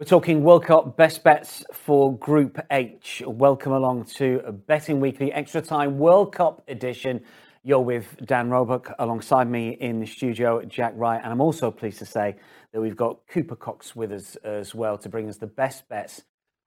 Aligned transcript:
We're 0.00 0.06
talking 0.06 0.44
World 0.44 0.64
Cup 0.64 0.96
best 0.96 1.24
bets 1.24 1.64
for 1.72 2.16
Group 2.16 2.60
H. 2.70 3.20
Welcome 3.26 3.72
along 3.72 4.04
to 4.14 4.62
Betting 4.68 5.00
Weekly 5.00 5.32
Extra 5.32 5.60
Time 5.60 5.98
World 5.98 6.32
Cup 6.32 6.62
edition. 6.68 7.20
You're 7.64 7.80
with 7.80 8.16
Dan 8.24 8.48
Roebuck 8.48 8.94
alongside 9.00 9.50
me 9.50 9.70
in 9.70 9.98
the 9.98 10.06
studio, 10.06 10.62
Jack 10.62 10.92
Wright, 10.94 11.20
and 11.20 11.32
I'm 11.32 11.40
also 11.40 11.72
pleased 11.72 11.98
to 11.98 12.06
say 12.06 12.36
that 12.72 12.80
we've 12.80 12.96
got 12.96 13.26
Cooper 13.26 13.56
Cox 13.56 13.96
with 13.96 14.12
us 14.12 14.36
as 14.44 14.72
well 14.72 14.98
to 14.98 15.08
bring 15.08 15.28
us 15.28 15.38
the 15.38 15.48
best 15.48 15.88
bets. 15.88 16.22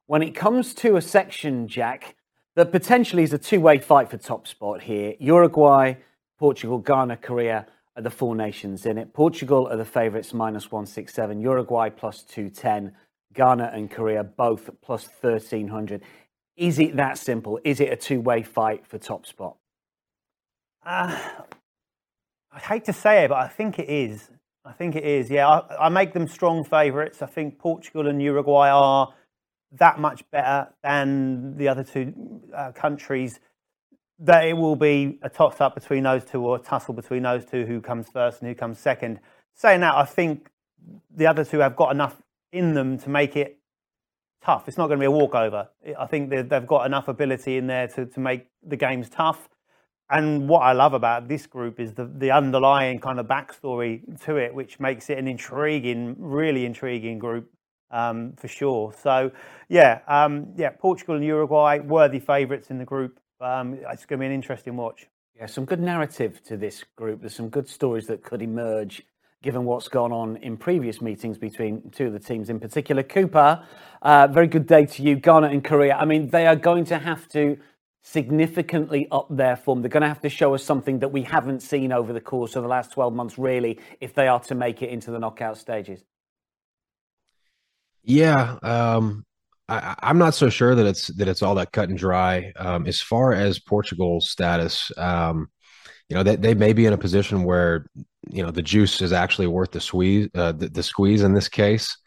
When 0.07 0.21
it 0.21 0.35
comes 0.35 0.73
to 0.73 0.97
a 0.97 1.01
section, 1.01 1.69
Jack, 1.69 2.17
that 2.57 2.73
potentially 2.73 3.23
is 3.23 3.31
a 3.31 3.37
two-way 3.37 3.77
fight 3.77 4.09
for 4.09 4.17
top 4.17 4.45
spot 4.45 4.81
here. 4.81 5.15
Uruguay, 5.19 5.93
Portugal, 6.37 6.79
Ghana, 6.79 7.15
Korea 7.15 7.65
are 7.95 8.03
the 8.03 8.09
four 8.09 8.35
nations 8.35 8.85
in 8.85 8.97
it. 8.97 9.13
Portugal 9.13 9.69
are 9.69 9.77
the 9.77 9.85
favourites, 9.85 10.33
minus 10.33 10.69
167. 10.69 11.39
Uruguay 11.39 11.89
plus 11.89 12.23
210. 12.23 12.91
Ghana 13.33 13.71
and 13.73 13.89
Korea 13.89 14.23
both 14.23 14.69
plus 14.81 15.07
1300. 15.21 16.01
Is 16.57 16.79
it 16.79 16.95
that 16.97 17.17
simple? 17.17 17.59
Is 17.63 17.79
it 17.79 17.91
a 17.91 17.95
two 17.95 18.21
way 18.21 18.43
fight 18.43 18.85
for 18.85 18.97
top 18.97 19.25
spot? 19.25 19.57
Uh, 20.85 21.17
I'd 22.51 22.61
hate 22.61 22.85
to 22.85 22.93
say 22.93 23.25
it, 23.25 23.29
but 23.29 23.37
I 23.37 23.47
think 23.47 23.79
it 23.79 23.89
is. 23.89 24.29
I 24.65 24.73
think 24.73 24.95
it 24.95 25.03
is. 25.03 25.29
Yeah, 25.29 25.47
I, 25.47 25.85
I 25.85 25.89
make 25.89 26.13
them 26.13 26.27
strong 26.27 26.63
favourites. 26.63 27.21
I 27.21 27.25
think 27.25 27.57
Portugal 27.57 28.07
and 28.07 28.21
Uruguay 28.21 28.69
are 28.69 29.13
that 29.73 29.99
much 29.99 30.29
better 30.31 30.67
than 30.83 31.57
the 31.57 31.67
other 31.67 31.83
two 31.83 32.13
uh, 32.55 32.71
countries. 32.73 33.39
That 34.19 34.45
it 34.45 34.53
will 34.53 34.75
be 34.75 35.17
a 35.23 35.29
toss 35.29 35.59
up 35.61 35.73
between 35.73 36.03
those 36.03 36.23
two 36.23 36.45
or 36.45 36.57
a 36.57 36.59
tussle 36.59 36.93
between 36.93 37.23
those 37.23 37.43
two 37.43 37.65
who 37.65 37.81
comes 37.81 38.07
first 38.07 38.41
and 38.41 38.49
who 38.49 38.53
comes 38.53 38.77
second. 38.77 39.19
Saying 39.55 39.79
that, 39.79 39.95
I 39.95 40.05
think 40.05 40.49
the 41.15 41.25
other 41.25 41.43
two 41.43 41.59
have 41.59 41.75
got 41.75 41.91
enough 41.91 42.21
in 42.51 42.73
them 42.73 42.97
to 42.99 43.09
make 43.09 43.35
it 43.35 43.59
tough. 44.43 44.67
It's 44.67 44.77
not 44.77 44.87
going 44.87 44.99
to 44.99 45.03
be 45.03 45.07
a 45.07 45.11
walkover. 45.11 45.69
I 45.97 46.05
think 46.07 46.29
they've 46.29 46.67
got 46.67 46.85
enough 46.85 47.07
ability 47.07 47.57
in 47.57 47.67
there 47.67 47.87
to, 47.89 48.05
to 48.05 48.19
make 48.19 48.47
the 48.65 48.75
games 48.75 49.09
tough. 49.09 49.49
And 50.09 50.49
what 50.49 50.59
I 50.59 50.73
love 50.73 50.93
about 50.93 51.29
this 51.29 51.47
group 51.47 51.79
is 51.79 51.93
the, 51.93 52.05
the 52.05 52.31
underlying 52.31 52.99
kind 52.99 53.19
of 53.19 53.27
backstory 53.27 54.01
to 54.25 54.35
it, 54.35 54.53
which 54.53 54.79
makes 54.79 55.09
it 55.09 55.17
an 55.17 55.27
intriguing, 55.27 56.15
really 56.19 56.65
intriguing 56.65 57.17
group 57.17 57.49
um, 57.91 58.33
for 58.35 58.49
sure. 58.49 58.93
So, 59.01 59.31
yeah, 59.69 59.99
um, 60.07 60.53
yeah, 60.57 60.71
Portugal 60.71 61.15
and 61.15 61.23
Uruguay, 61.23 61.79
worthy 61.79 62.19
favourites 62.19 62.69
in 62.69 62.77
the 62.77 62.85
group. 62.85 63.19
Um, 63.39 63.75
it's 63.89 64.05
going 64.05 64.19
to 64.19 64.23
be 64.23 64.25
an 64.25 64.33
interesting 64.33 64.75
watch. 64.75 65.07
Yeah, 65.37 65.45
some 65.45 65.65
good 65.65 65.79
narrative 65.79 66.43
to 66.43 66.57
this 66.57 66.83
group. 66.97 67.21
There's 67.21 67.35
some 67.35 67.49
good 67.49 67.69
stories 67.69 68.07
that 68.07 68.21
could 68.21 68.41
emerge 68.41 69.03
given 69.41 69.65
what's 69.65 69.87
gone 69.87 70.11
on 70.11 70.37
in 70.37 70.55
previous 70.55 71.01
meetings 71.01 71.37
between 71.37 71.89
two 71.91 72.07
of 72.07 72.13
the 72.13 72.19
teams 72.19 72.49
in 72.49 72.59
particular. 72.59 73.03
Cooper, 73.03 73.63
uh, 74.01 74.27
very 74.27 74.47
good 74.47 74.67
day 74.67 74.85
to 74.85 75.03
you. 75.03 75.15
Ghana 75.15 75.47
and 75.47 75.63
Korea. 75.63 75.95
I 75.95 76.05
mean, 76.05 76.29
they 76.29 76.45
are 76.47 76.55
going 76.55 76.85
to 76.85 76.99
have 76.99 77.27
to 77.29 77.57
significantly 78.03 79.07
up 79.11 79.27
their 79.29 79.55
form. 79.55 79.81
They're 79.81 79.89
going 79.89 80.01
to 80.01 80.07
have 80.07 80.21
to 80.21 80.29
show 80.29 80.53
us 80.53 80.63
something 80.63 80.99
that 80.99 81.09
we 81.09 81.23
haven't 81.23 81.61
seen 81.61 81.91
over 81.91 82.13
the 82.13 82.21
course 82.21 82.55
of 82.55 82.63
the 82.63 82.69
last 82.69 82.91
12 82.91 83.13
months, 83.13 83.37
really, 83.37 83.79
if 83.99 84.13
they 84.13 84.27
are 84.27 84.39
to 84.41 84.55
make 84.55 84.81
it 84.81 84.89
into 84.89 85.11
the 85.11 85.19
knockout 85.19 85.57
stages. 85.57 86.03
Yeah, 88.03 88.57
um, 88.63 89.23
I, 89.69 89.95
am 90.01 90.17
not 90.17 90.33
so 90.33 90.49
sure 90.49 90.73
that 90.73 90.85
it's 90.85 91.07
that 91.07 91.27
it's 91.27 91.43
all 91.43 91.55
that 91.55 91.71
cut 91.71 91.89
and 91.89 91.97
dry. 91.97 92.51
Um, 92.55 92.87
as 92.87 92.99
far 92.99 93.33
as 93.33 93.59
Portugal's 93.59 94.29
status, 94.29 94.91
um, 94.97 95.49
you 96.09 96.15
know, 96.15 96.23
they, 96.23 96.35
they 96.35 96.53
may 96.53 96.73
be 96.73 96.85
in 96.85 96.93
a 96.93 96.97
position 96.97 97.43
where 97.43 97.85
you 98.29 98.43
know 98.43 98.51
the 98.51 98.61
juice 98.61 99.01
is 99.01 99.13
actually 99.13 99.47
worth 99.47 99.71
the 99.71 99.81
squeeze 99.81 100.29
uh, 100.35 100.51
the, 100.51 100.69
the, 100.69 100.83
squeeze 100.83 101.23
in 101.23 101.33
this 101.33 101.49
case 101.49 101.97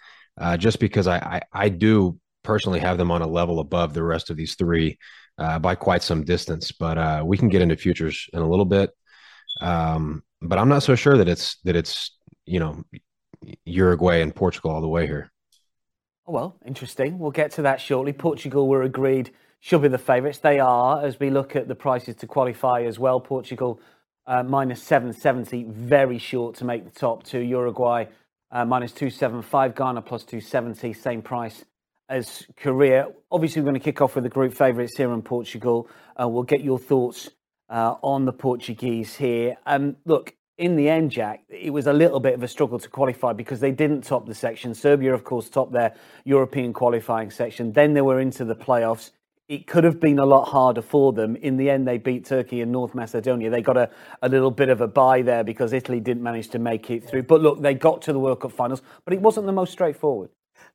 uh, 0.40 0.56
just 0.56 0.78
because 0.78 1.06
I, 1.06 1.16
I, 1.16 1.40
I 1.52 1.68
do 1.68 2.18
personally 2.42 2.80
have 2.80 2.98
them 2.98 3.10
on 3.10 3.22
a 3.22 3.26
level 3.26 3.58
above 3.60 3.94
the 3.94 4.02
rest 4.02 4.30
of 4.30 4.36
these 4.36 4.54
three 4.54 4.98
uh, 5.38 5.58
by 5.58 5.74
quite 5.74 6.02
some 6.02 6.24
distance 6.24 6.72
but 6.72 6.98
uh, 6.98 7.22
we 7.24 7.36
can 7.36 7.48
get 7.48 7.62
into 7.62 7.76
futures 7.76 8.28
in 8.32 8.40
a 8.40 8.48
little 8.48 8.64
bit. 8.64 8.90
Um, 9.60 10.22
but 10.42 10.58
i'm 10.58 10.68
not 10.68 10.82
so 10.82 10.94
sure 10.94 11.16
that 11.16 11.28
it's 11.28 11.58
that 11.64 11.76
it's 11.76 12.16
you 12.44 12.60
know 12.60 12.84
uruguay 13.64 14.20
and 14.20 14.34
portugal 14.34 14.70
all 14.70 14.80
the 14.80 14.88
way 14.88 15.06
here. 15.06 15.30
Oh, 16.26 16.32
well 16.32 16.56
interesting. 16.64 17.18
We'll 17.18 17.30
get 17.30 17.52
to 17.52 17.62
that 17.62 17.80
shortly. 17.80 18.12
Portugal 18.12 18.68
were 18.68 18.82
agreed 18.82 19.32
should 19.64 19.80
be 19.80 19.88
the 19.88 19.96
favourites 19.96 20.38
they 20.38 20.60
are 20.60 21.04
as 21.04 21.18
we 21.18 21.30
look 21.30 21.56
at 21.56 21.68
the 21.68 21.74
prices 21.74 22.14
to 22.16 22.26
qualify 22.26 22.82
as 22.82 22.98
well 22.98 23.18
portugal 23.18 23.80
uh, 24.26 24.42
minus 24.42 24.82
770, 24.82 25.64
very 25.64 26.18
short 26.18 26.56
to 26.56 26.64
make 26.64 26.84
the 26.84 26.98
top 26.98 27.24
two. 27.24 27.40
Uruguay 27.40 28.06
uh, 28.50 28.64
minus 28.64 28.92
275, 28.92 29.74
Ghana 29.74 30.02
plus 30.02 30.22
270, 30.24 30.92
same 30.92 31.22
price 31.22 31.64
as 32.08 32.46
Korea. 32.56 33.08
Obviously, 33.30 33.60
we're 33.60 33.66
going 33.66 33.80
to 33.80 33.84
kick 33.84 34.00
off 34.00 34.14
with 34.14 34.24
the 34.24 34.30
group 34.30 34.54
favourites 34.54 34.96
here 34.96 35.12
in 35.12 35.22
Portugal. 35.22 35.88
Uh, 36.20 36.28
we'll 36.28 36.42
get 36.42 36.62
your 36.62 36.78
thoughts 36.78 37.30
uh, 37.68 37.96
on 38.02 38.24
the 38.24 38.32
Portuguese 38.32 39.16
here. 39.16 39.56
Um, 39.66 39.96
look, 40.04 40.34
in 40.56 40.76
the 40.76 40.88
end, 40.88 41.10
Jack, 41.10 41.42
it 41.48 41.70
was 41.70 41.86
a 41.86 41.92
little 41.92 42.20
bit 42.20 42.34
of 42.34 42.42
a 42.42 42.48
struggle 42.48 42.78
to 42.78 42.88
qualify 42.88 43.32
because 43.32 43.58
they 43.60 43.72
didn't 43.72 44.02
top 44.02 44.26
the 44.26 44.34
section. 44.34 44.74
Serbia, 44.74 45.12
of 45.12 45.24
course, 45.24 45.48
topped 45.48 45.72
their 45.72 45.94
European 46.24 46.72
qualifying 46.72 47.30
section. 47.30 47.72
Then 47.72 47.94
they 47.94 48.02
were 48.02 48.20
into 48.20 48.44
the 48.44 48.54
playoffs 48.54 49.10
it 49.48 49.66
could 49.66 49.84
have 49.84 50.00
been 50.00 50.18
a 50.18 50.24
lot 50.24 50.46
harder 50.46 50.80
for 50.80 51.12
them. 51.12 51.36
In 51.36 51.56
the 51.56 51.68
end, 51.68 51.86
they 51.86 51.98
beat 51.98 52.24
Turkey 52.24 52.62
and 52.62 52.72
North 52.72 52.94
Macedonia. 52.94 53.50
They 53.50 53.60
got 53.60 53.76
a, 53.76 53.90
a 54.22 54.28
little 54.28 54.50
bit 54.50 54.70
of 54.70 54.80
a 54.80 54.88
bye 54.88 55.22
there 55.22 55.44
because 55.44 55.72
Italy 55.72 56.00
didn't 56.00 56.22
manage 56.22 56.48
to 56.48 56.58
make 56.58 56.90
it 56.90 57.04
through. 57.04 57.24
But 57.24 57.42
look, 57.42 57.60
they 57.60 57.74
got 57.74 58.00
to 58.02 58.12
the 58.12 58.18
World 58.18 58.40
Cup 58.40 58.52
finals, 58.52 58.80
but 59.04 59.12
it 59.12 59.20
wasn't 59.20 59.46
the 59.46 59.52
most 59.52 59.72
straightforward. 59.72 60.30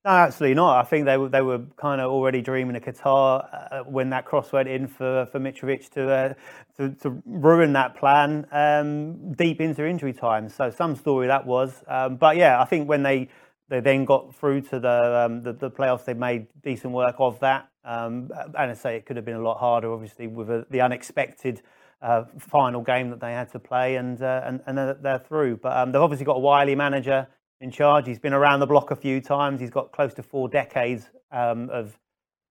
No, 0.06 0.12
absolutely 0.12 0.56
not. 0.56 0.78
I 0.78 0.84
think 0.88 1.06
they 1.06 1.18
were 1.18 1.30
they 1.30 1.42
were 1.42 1.60
kind 1.76 2.00
of 2.00 2.10
already 2.10 2.42
dreaming 2.42 2.76
of 2.76 2.84
Qatar 2.84 3.70
uh, 3.72 3.84
when 3.84 4.10
that 4.12 4.24
cross 4.24 4.52
went 4.52 4.70
in 4.70 4.88
for 4.88 5.26
for 5.26 5.40
Mitrovic 5.40 5.90
to 5.92 6.10
uh, 6.10 6.34
to, 6.78 6.90
to, 7.02 7.22
ruin 7.26 7.74
that 7.74 7.96
plan 7.96 8.46
um, 8.52 9.34
deep 9.34 9.60
into 9.60 9.86
injury 9.86 10.14
time. 10.14 10.48
So 10.48 10.70
some 10.70 10.96
story 10.96 11.28
that 11.28 11.46
was. 11.46 11.84
Um, 11.88 12.16
but 12.16 12.38
yeah, 12.38 12.62
I 12.62 12.66
think 12.66 12.88
when 12.88 13.04
they 13.04 13.28
they 13.70 13.80
then 13.80 14.04
got 14.06 14.36
through 14.36 14.62
to 14.62 14.80
the, 14.80 15.26
um, 15.26 15.44
the, 15.44 15.54
the 15.54 15.72
playoffs. 15.72 16.06
They 16.06 16.14
made 16.14 16.48
decent 16.64 16.94
work 16.94 17.16
of 17.20 17.40
that. 17.40 17.70
Um, 17.86 18.30
and 18.58 18.72
I 18.72 18.74
say 18.74 18.98
it 18.98 19.06
could 19.06 19.16
have 19.16 19.26
been 19.26 19.36
a 19.36 19.42
lot 19.42 19.58
harder, 19.58 19.92
obviously, 19.92 20.28
with 20.28 20.50
a, 20.50 20.66
the 20.70 20.82
unexpected 20.82 21.62
uh, 22.02 22.24
final 22.38 22.82
game 22.82 23.10
that 23.10 23.20
they 23.20 23.34
had 23.34 23.52
to 23.52 23.60
play, 23.60 23.96
and 23.96 24.22
uh, 24.22 24.42
and, 24.46 24.62
and 24.66 24.78
they're, 24.78 24.94
they're 24.96 25.20
through. 25.20 25.58
But 25.58 25.78
um, 25.78 25.92
they've 25.92 26.02
obviously 26.02 26.26
got 26.26 26.38
a 26.38 26.40
wily 26.40 26.76
manager 26.76 27.28
in 27.62 27.72
charge. 27.72 28.08
He's 28.08 28.20
been 28.20 28.34
around 28.34 28.60
the 28.60 28.68
block 28.68 28.92
a 28.92 28.96
few 28.96 29.22
times. 29.22 29.60
He's 29.60 29.70
got 29.70 29.92
close 29.92 30.14
to 30.16 30.24
four 30.24 30.50
decades 30.50 31.10
um, 31.32 31.70
of 31.70 31.98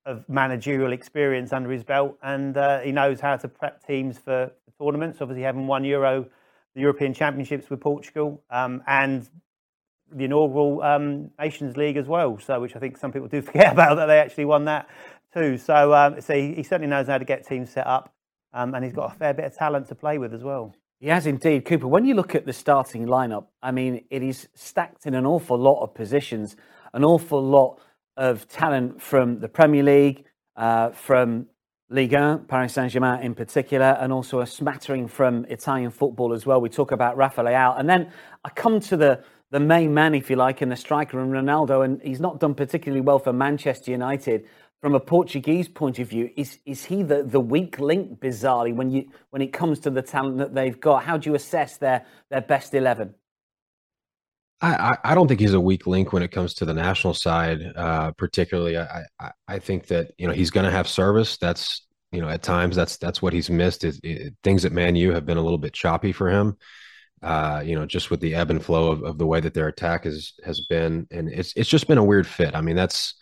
of 0.06 0.26
managerial 0.28 0.92
experience 0.92 1.52
under 1.52 1.70
his 1.70 1.84
belt, 1.84 2.16
and 2.22 2.56
uh, 2.56 2.80
he 2.80 2.92
knows 2.92 3.20
how 3.20 3.36
to 3.36 3.48
prep 3.48 3.86
teams 3.86 4.18
for, 4.18 4.50
for 4.64 4.86
tournaments. 4.86 5.20
Obviously, 5.20 5.42
having 5.42 5.66
won 5.66 5.84
Euro, 5.84 6.26
the 6.74 6.80
European 6.80 7.12
Championships 7.12 7.68
with 7.68 7.80
Portugal, 7.80 8.42
um, 8.50 8.82
and 8.86 9.28
the 10.12 10.24
inaugural 10.24 10.82
um, 10.82 11.30
Nations 11.38 11.76
League 11.76 11.96
as 11.96 12.06
well. 12.06 12.38
So, 12.38 12.60
which 12.60 12.76
I 12.76 12.78
think 12.78 12.96
some 12.96 13.12
people 13.12 13.28
do 13.28 13.42
forget 13.42 13.72
about 13.72 13.96
that 13.96 14.06
they 14.06 14.18
actually 14.18 14.46
won 14.46 14.64
that 14.64 14.88
too. 15.32 15.58
So, 15.58 15.94
um, 15.94 16.20
so 16.20 16.34
he, 16.34 16.54
he, 16.54 16.62
certainly 16.62 16.88
knows 16.88 17.06
how 17.06 17.18
to 17.18 17.24
get 17.24 17.46
teams 17.46 17.70
set 17.70 17.86
up. 17.86 18.12
um, 18.52 18.74
and 18.74 18.84
he's 18.84 18.94
got 18.94 19.14
a 19.14 19.18
fair 19.18 19.34
bit 19.34 19.44
of 19.44 19.56
talent 19.56 19.88
to 19.88 19.94
play 19.94 20.18
with 20.18 20.32
as 20.32 20.42
well. 20.42 20.74
He 21.00 21.08
has 21.08 21.26
indeed, 21.26 21.64
Cooper. 21.64 21.86
When 21.86 22.04
you 22.04 22.14
look 22.14 22.34
at 22.34 22.44
the 22.44 22.52
starting 22.52 23.06
lineup, 23.06 23.46
I 23.62 23.70
mean, 23.70 24.04
it 24.10 24.22
is 24.22 24.48
stacked 24.54 25.06
in 25.06 25.14
an 25.14 25.26
awful 25.26 25.56
lot 25.56 25.80
of 25.82 25.94
positions, 25.94 26.56
an 26.92 27.04
awful 27.04 27.40
lot 27.40 27.80
of 28.16 28.48
talent 28.48 29.00
from 29.00 29.38
the 29.38 29.48
Premier 29.48 29.84
League, 29.84 30.24
uh, 30.56 30.90
from 30.90 31.46
Ligue 31.88 32.14
1, 32.14 32.46
Paris 32.46 32.72
Saint 32.74 32.90
Germain 32.90 33.22
in 33.22 33.34
particular, 33.34 33.96
and 34.00 34.12
also 34.12 34.40
a 34.40 34.46
smattering 34.46 35.06
from 35.06 35.44
Italian 35.44 35.90
football 35.92 36.32
as 36.32 36.44
well. 36.44 36.60
We 36.60 36.68
talk 36.68 36.90
about 36.90 37.16
Rafa 37.16 37.42
Leao. 37.42 37.78
And 37.78 37.88
then 37.88 38.10
I 38.44 38.50
come 38.50 38.80
to 38.80 38.96
the, 38.96 39.22
the 39.50 39.60
main 39.60 39.94
man, 39.94 40.14
if 40.14 40.28
you 40.28 40.36
like, 40.36 40.60
and 40.60 40.70
the 40.70 40.76
striker, 40.76 41.20
and 41.20 41.32
Ronaldo, 41.32 41.84
and 41.84 42.02
he's 42.02 42.20
not 42.20 42.40
done 42.40 42.54
particularly 42.54 43.00
well 43.00 43.18
for 43.18 43.32
Manchester 43.32 43.90
United 43.90 44.46
from 44.80 44.94
a 44.94 45.00
Portuguese 45.00 45.68
point 45.68 45.98
of 45.98 46.08
view, 46.08 46.30
is 46.36 46.58
is 46.64 46.84
he 46.84 47.02
the, 47.02 47.22
the 47.22 47.40
weak 47.40 47.80
link 47.80 48.20
bizarrely 48.20 48.74
when 48.74 48.90
you 48.90 49.10
when 49.30 49.42
it 49.42 49.52
comes 49.52 49.80
to 49.80 49.90
the 49.90 50.02
talent 50.02 50.38
that 50.38 50.54
they've 50.54 50.78
got? 50.78 51.04
How 51.04 51.16
do 51.16 51.30
you 51.30 51.34
assess 51.34 51.78
their 51.78 52.04
their 52.30 52.42
best 52.42 52.74
eleven? 52.74 53.14
I, 54.60 54.98
I 55.04 55.14
don't 55.14 55.28
think 55.28 55.38
he's 55.38 55.54
a 55.54 55.60
weak 55.60 55.86
link 55.86 56.12
when 56.12 56.24
it 56.24 56.32
comes 56.32 56.54
to 56.54 56.64
the 56.64 56.74
national 56.74 57.14
side, 57.14 57.60
uh, 57.76 58.10
particularly. 58.12 58.76
I, 58.76 59.04
I, 59.20 59.30
I 59.46 59.58
think 59.60 59.86
that 59.86 60.10
you 60.18 60.26
know 60.26 60.34
he's 60.34 60.50
going 60.50 60.66
to 60.66 60.72
have 60.72 60.88
service. 60.88 61.36
That's 61.38 61.86
you 62.10 62.20
know 62.20 62.28
at 62.28 62.42
times 62.42 62.74
that's 62.74 62.96
that's 62.96 63.22
what 63.22 63.32
he's 63.32 63.50
missed. 63.50 63.84
Is 63.84 64.00
it, 64.02 64.34
things 64.42 64.64
at 64.64 64.72
Man 64.72 64.96
U 64.96 65.12
have 65.12 65.24
been 65.24 65.36
a 65.36 65.42
little 65.42 65.58
bit 65.58 65.74
choppy 65.74 66.12
for 66.12 66.28
him. 66.28 66.56
Uh, 67.22 67.62
you 67.64 67.74
know, 67.74 67.86
just 67.86 68.10
with 68.10 68.20
the 68.20 68.34
ebb 68.34 68.50
and 68.50 68.64
flow 68.64 68.92
of, 68.92 69.02
of 69.02 69.18
the 69.18 69.26
way 69.26 69.40
that 69.40 69.54
their 69.54 69.68
attack 69.68 70.04
has 70.04 70.34
has 70.44 70.60
been, 70.62 71.06
and 71.10 71.28
it's 71.28 71.52
it's 71.56 71.68
just 71.68 71.88
been 71.88 71.98
a 71.98 72.04
weird 72.04 72.26
fit. 72.26 72.54
I 72.54 72.60
mean, 72.60 72.76
that's 72.76 73.14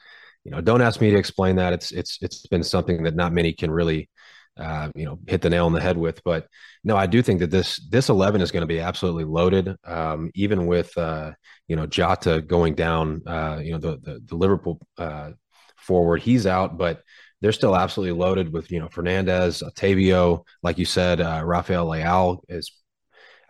you 0.47 0.53
know, 0.53 0.61
don't 0.61 0.81
ask 0.81 1.01
me 1.01 1.11
to 1.11 1.17
explain 1.17 1.57
that. 1.57 1.73
It's 1.73 1.91
it's 1.91 2.19
it's 2.23 2.47
been 2.47 2.63
something 2.63 3.03
that 3.03 3.17
not 3.17 3.33
many 3.33 3.53
can 3.53 3.69
really, 3.69 4.09
uh, 4.57 4.91
you 4.95 5.05
know, 5.05 5.19
hit 5.27 5.43
the 5.43 5.51
nail 5.51 5.67
on 5.67 5.73
the 5.73 5.81
head 5.81 5.97
with. 5.97 6.23
But 6.23 6.47
no, 6.85 6.97
I 6.97 7.07
do 7.07 7.21
think 7.21 7.41
that 7.41 7.51
this 7.51 7.85
this 7.91 8.11
eleven 8.11 8.41
is 8.41 8.53
going 8.53 8.61
to 8.61 8.67
be 8.67 8.79
absolutely 8.79 9.25
loaded. 9.25 9.75
Um, 9.85 10.31
even 10.37 10.67
with 10.67 10.97
uh, 10.97 11.33
you 11.67 11.75
know 11.75 11.87
Jota 11.87 12.43
going 12.43 12.75
down, 12.77 13.23
uh, 13.27 13.61
you 13.61 13.73
know 13.73 13.79
the 13.79 13.99
the, 13.99 14.21
the 14.25 14.37
Liverpool 14.37 14.81
uh, 14.99 15.33
forward, 15.79 16.23
he's 16.23 16.47
out, 16.47 16.79
but 16.79 17.03
they're 17.41 17.51
still 17.51 17.75
absolutely 17.75 18.17
loaded 18.17 18.53
with 18.53 18.71
you 18.71 18.79
know 18.79 18.89
Fernandes, 18.89 19.65
Otavio, 19.65 20.45
like 20.63 20.79
you 20.79 20.85
said, 20.85 21.21
uh, 21.21 21.43
Rafael 21.45 21.89
Leao 21.89 22.39
is. 22.49 22.71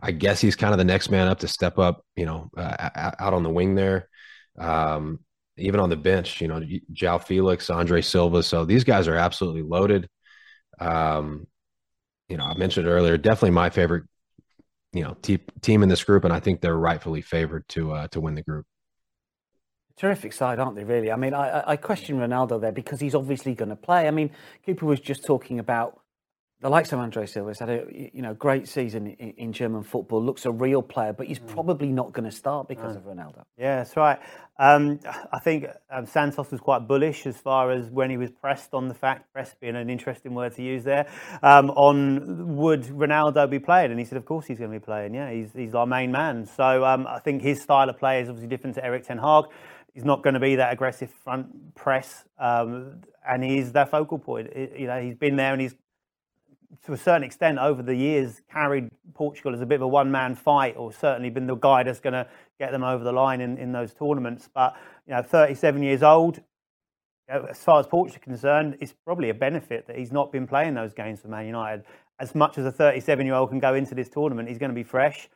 I 0.07 0.13
guess 0.13 0.41
he's 0.41 0.55
kind 0.55 0.73
of 0.73 0.79
the 0.79 0.85
next 0.85 1.11
man 1.11 1.27
up 1.27 1.41
to 1.41 1.49
step 1.49 1.81
up, 1.81 2.05
you 2.15 2.27
know, 2.27 2.49
uh, 2.57 2.91
out 3.19 3.35
on 3.35 3.43
the 3.43 3.51
wing 3.51 3.75
there. 3.75 4.09
Um, 4.57 5.19
even 5.57 5.81
on 5.81 5.91
the 5.91 5.97
bench, 5.97 6.41
you 6.41 6.47
know, 6.47 6.63
João 6.93 7.21
Felix, 7.21 7.71
Andre 7.71 8.01
Silva. 8.03 8.45
So 8.45 8.65
these 8.65 8.85
guys 8.85 9.09
are 9.09 9.17
absolutely 9.17 9.63
loaded. 9.63 10.09
Um, 10.79 11.49
you 12.29 12.37
know, 12.37 12.45
I 12.45 12.57
mentioned 12.57 12.87
earlier, 12.87 13.17
definitely 13.17 13.51
my 13.51 13.69
favorite, 13.69 14.05
you 14.93 15.03
know, 15.03 15.17
te- 15.23 15.41
team 15.61 15.83
in 15.83 15.89
this 15.89 16.05
group, 16.05 16.23
and 16.23 16.33
I 16.33 16.39
think 16.39 16.61
they're 16.61 16.79
rightfully 16.79 17.21
favored 17.21 17.67
to 17.71 17.91
uh, 17.93 18.09
to 18.09 18.21
win 18.21 18.37
the 18.37 18.43
group. 18.43 18.65
Terrific 19.97 20.35
side, 20.35 20.61
aren't 20.61 20.77
they? 20.77 20.85
Really. 20.85 21.11
I 21.11 21.17
mean, 21.17 21.35
I, 21.35 21.65
I 21.67 21.77
question 21.77 22.19
Ronaldo 22.19 22.61
there 22.61 22.71
because 22.71 23.01
he's 23.01 23.15
obviously 23.17 23.55
going 23.55 23.71
to 23.71 23.77
play. 23.77 24.07
I 24.07 24.13
mean, 24.13 24.31
Cooper 24.65 24.87
was 24.87 25.01
just 25.01 25.25
talking 25.25 25.59
about 25.59 26.01
the 26.61 26.71
likes 26.71 26.91
of 26.93 26.99
Andre 26.99 27.27
Silva 27.27 27.51
has 27.51 27.59
had 27.59 27.69
a 27.69 27.85
you 28.15 28.23
know 28.23 28.33
great 28.33 28.67
season 28.67 29.09
in, 29.09 29.31
in, 29.33 29.53
German 29.53 29.83
football. 29.83 30.25
Looks 30.25 30.47
a 30.47 30.51
real 30.51 30.81
player, 30.81 31.13
but 31.13 31.27
he's 31.27 31.39
mm. 31.39 31.47
probably 31.49 31.89
not 31.93 32.13
going 32.13 32.25
to 32.25 32.35
start 32.35 32.67
because 32.67 32.95
no. 32.95 33.01
of 33.01 33.07
Ronaldo. 33.07 33.45
Yeah, 33.59 33.77
that's 33.77 33.95
right. 33.97 34.19
Um, 34.59 34.99
I 35.05 35.39
think 35.39 35.67
um, 35.91 36.07
Santos 36.07 36.51
was 36.51 36.61
quite 36.61 36.89
bullish 36.89 37.27
as 37.27 37.37
far 37.37 37.73
as 37.73 37.91
when 37.91 38.09
he 38.09 38.17
was 38.17 38.31
pressed 38.31 38.73
on 38.73 38.89
the 38.89 38.95
fact, 38.95 39.31
pressed 39.35 39.61
being 39.61 39.77
an 39.77 39.91
interesting 39.91 40.35
word 40.35 40.55
to 40.55 40.63
use 40.63 40.83
there, 40.83 41.07
um, 41.43 41.71
on 41.71 42.57
would 42.57 42.85
Ronaldo 42.85 43.51
be 43.51 43.59
playing, 43.59 43.91
and 43.91 44.01
he 44.01 44.07
said, 44.07 44.17
of 44.17 44.25
course 44.25 44.47
he's 44.47 44.59
going 44.59 44.73
to 44.73 44.81
be 44.81 44.85
playing. 44.85 45.15
Yeah, 45.15 45.31
he's 45.31 45.53
he's 45.53 45.75
our 45.75 45.87
main 45.87 46.11
man. 46.11 46.47
So 46.47 46.85
um, 46.87 47.07
I 47.07 47.19
think 47.19 47.43
his 47.43 47.61
style 47.61 47.91
of 47.91 47.99
play 47.99 48.23
is 48.23 48.31
obviously 48.31 48.49
different 48.49 48.77
to 48.77 48.85
Erik 48.85 49.07
ten 49.07 49.19
Hag. 49.19 49.45
He's 49.93 50.05
not 50.05 50.23
going 50.23 50.35
to 50.35 50.41
be 50.41 50.57
that 50.57 50.73
aggressive 50.73 51.11
front 51.11 51.75
press, 51.75 52.25
um, 52.39 53.03
and 53.29 53.45
he's 53.45 53.73
their 53.73 53.87
focal 53.87 54.19
point. 54.19 54.49
It, 54.49 54.79
you 54.79 54.87
know, 54.87 55.01
he's 55.01 55.15
been 55.17 55.37
there 55.37 55.53
and 55.53 55.61
he's 55.61 55.75
to 56.85 56.93
a 56.93 56.97
certain 56.97 57.23
extent 57.23 57.59
over 57.59 57.83
the 57.83 57.95
years 57.95 58.41
carried 58.51 58.91
Portugal 59.15 59.55
as 59.55 59.61
a 59.61 59.67
bit 59.67 59.77
of 59.77 59.83
a 59.83 59.89
one 59.89 60.11
man 60.11 60.35
fight, 60.35 60.77
or 60.77 60.93
certainly 60.93 61.31
been 61.31 61.47
the 61.47 61.57
guy 61.57 61.83
that's 61.83 62.01
going 62.01 62.13
to 62.13 62.27
get 62.59 62.73
them 62.73 62.85
over 62.85 63.03
the 63.05 63.13
line 63.13 63.41
in, 63.41 63.59
in 63.59 63.73
those 63.73 63.95
tournaments. 63.95 64.49
But 64.55 64.77
you 65.07 65.15
know, 65.15 65.23
37 65.23 65.83
years 65.83 66.03
old, 66.03 66.41
as 67.29 67.59
far 67.59 67.81
as 67.81 67.87
Portugal 67.87 68.23
concerned, 68.23 68.79
it's 68.81 68.95
probably 69.05 69.31
a 69.31 69.35
benefit 69.35 69.87
that 69.87 69.97
he's 69.97 70.13
not 70.13 70.31
been 70.31 70.47
playing 70.47 70.75
those 70.75 70.95
games 70.95 71.21
for 71.21 71.29
Man 71.29 71.47
United. 71.47 71.85
As 72.19 72.35
much 72.35 72.57
as 72.57 72.65
a 72.65 72.73
37 72.73 73.27
year 73.27 73.35
old 73.35 73.51
can 73.51 73.59
go 73.59 73.75
into 73.75 73.95
this 73.95 74.09
tournament, 74.09 74.49
he's 74.49 74.59
going 74.59 74.71
to 74.71 74.75
be 74.75 74.85
fresh 74.85 75.29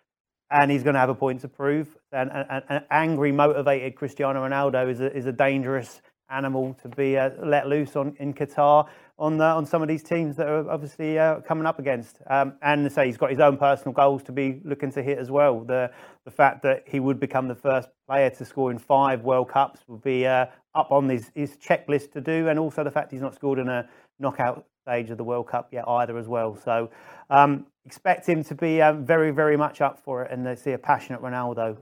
and 0.50 0.70
he's 0.70 0.82
going 0.82 0.94
to 0.94 1.00
have 1.00 1.10
a 1.10 1.14
point 1.14 1.40
to 1.42 1.48
prove. 1.48 1.96
And 2.12 2.30
an 2.32 2.84
angry, 2.90 3.32
motivated 3.32 3.94
Cristiano 3.94 4.46
Ronaldo 4.46 4.90
is 4.90 5.00
a, 5.00 5.16
is 5.16 5.26
a 5.26 5.32
dangerous 5.32 6.00
animal 6.30 6.74
to 6.82 6.88
be 6.88 7.16
uh, 7.16 7.30
let 7.42 7.68
loose 7.68 7.96
on 7.96 8.14
in 8.18 8.32
Qatar 8.32 8.88
on 9.18 9.36
the, 9.36 9.44
on 9.44 9.66
some 9.66 9.82
of 9.82 9.88
these 9.88 10.02
teams 10.02 10.34
that 10.36 10.48
are 10.48 10.68
obviously 10.70 11.18
uh, 11.18 11.40
coming 11.40 11.66
up 11.66 11.78
against. 11.78 12.18
Um, 12.28 12.54
and 12.62 12.90
say 12.90 13.06
he's 13.06 13.18
got 13.18 13.30
his 13.30 13.38
own 13.38 13.58
personal 13.58 13.92
goals 13.92 14.22
to 14.24 14.32
be 14.32 14.60
looking 14.64 14.90
to 14.92 15.02
hit 15.02 15.18
as 15.18 15.30
well. 15.30 15.60
The 15.60 15.90
the 16.24 16.30
fact 16.30 16.62
that 16.62 16.84
he 16.86 17.00
would 17.00 17.20
become 17.20 17.48
the 17.48 17.54
first 17.54 17.88
player 18.08 18.30
to 18.30 18.44
score 18.44 18.70
in 18.70 18.78
five 18.78 19.22
World 19.22 19.48
Cups 19.48 19.80
would 19.88 20.02
be 20.02 20.26
uh, 20.26 20.46
up 20.74 20.90
on 20.90 21.08
his, 21.08 21.30
his 21.34 21.56
checklist 21.56 22.12
to 22.12 22.20
do, 22.20 22.48
and 22.48 22.58
also 22.58 22.84
the 22.84 22.90
fact 22.90 23.10
he's 23.12 23.20
not 23.20 23.34
scored 23.34 23.58
in 23.58 23.68
a 23.68 23.88
knockout 24.18 24.64
stage 24.82 25.10
of 25.10 25.18
the 25.18 25.24
World 25.24 25.48
Cup 25.48 25.68
yet 25.72 25.84
either 25.86 26.16
as 26.16 26.28
well. 26.28 26.56
So 26.56 26.90
um, 27.28 27.66
expect 27.84 28.26
him 28.26 28.42
to 28.44 28.54
be 28.54 28.80
um, 28.80 29.04
very 29.04 29.30
very 29.30 29.56
much 29.56 29.80
up 29.80 29.98
for 30.02 30.24
it, 30.24 30.30
and 30.30 30.46
they 30.46 30.56
see 30.56 30.72
a 30.72 30.78
passionate 30.78 31.20
Ronaldo 31.20 31.76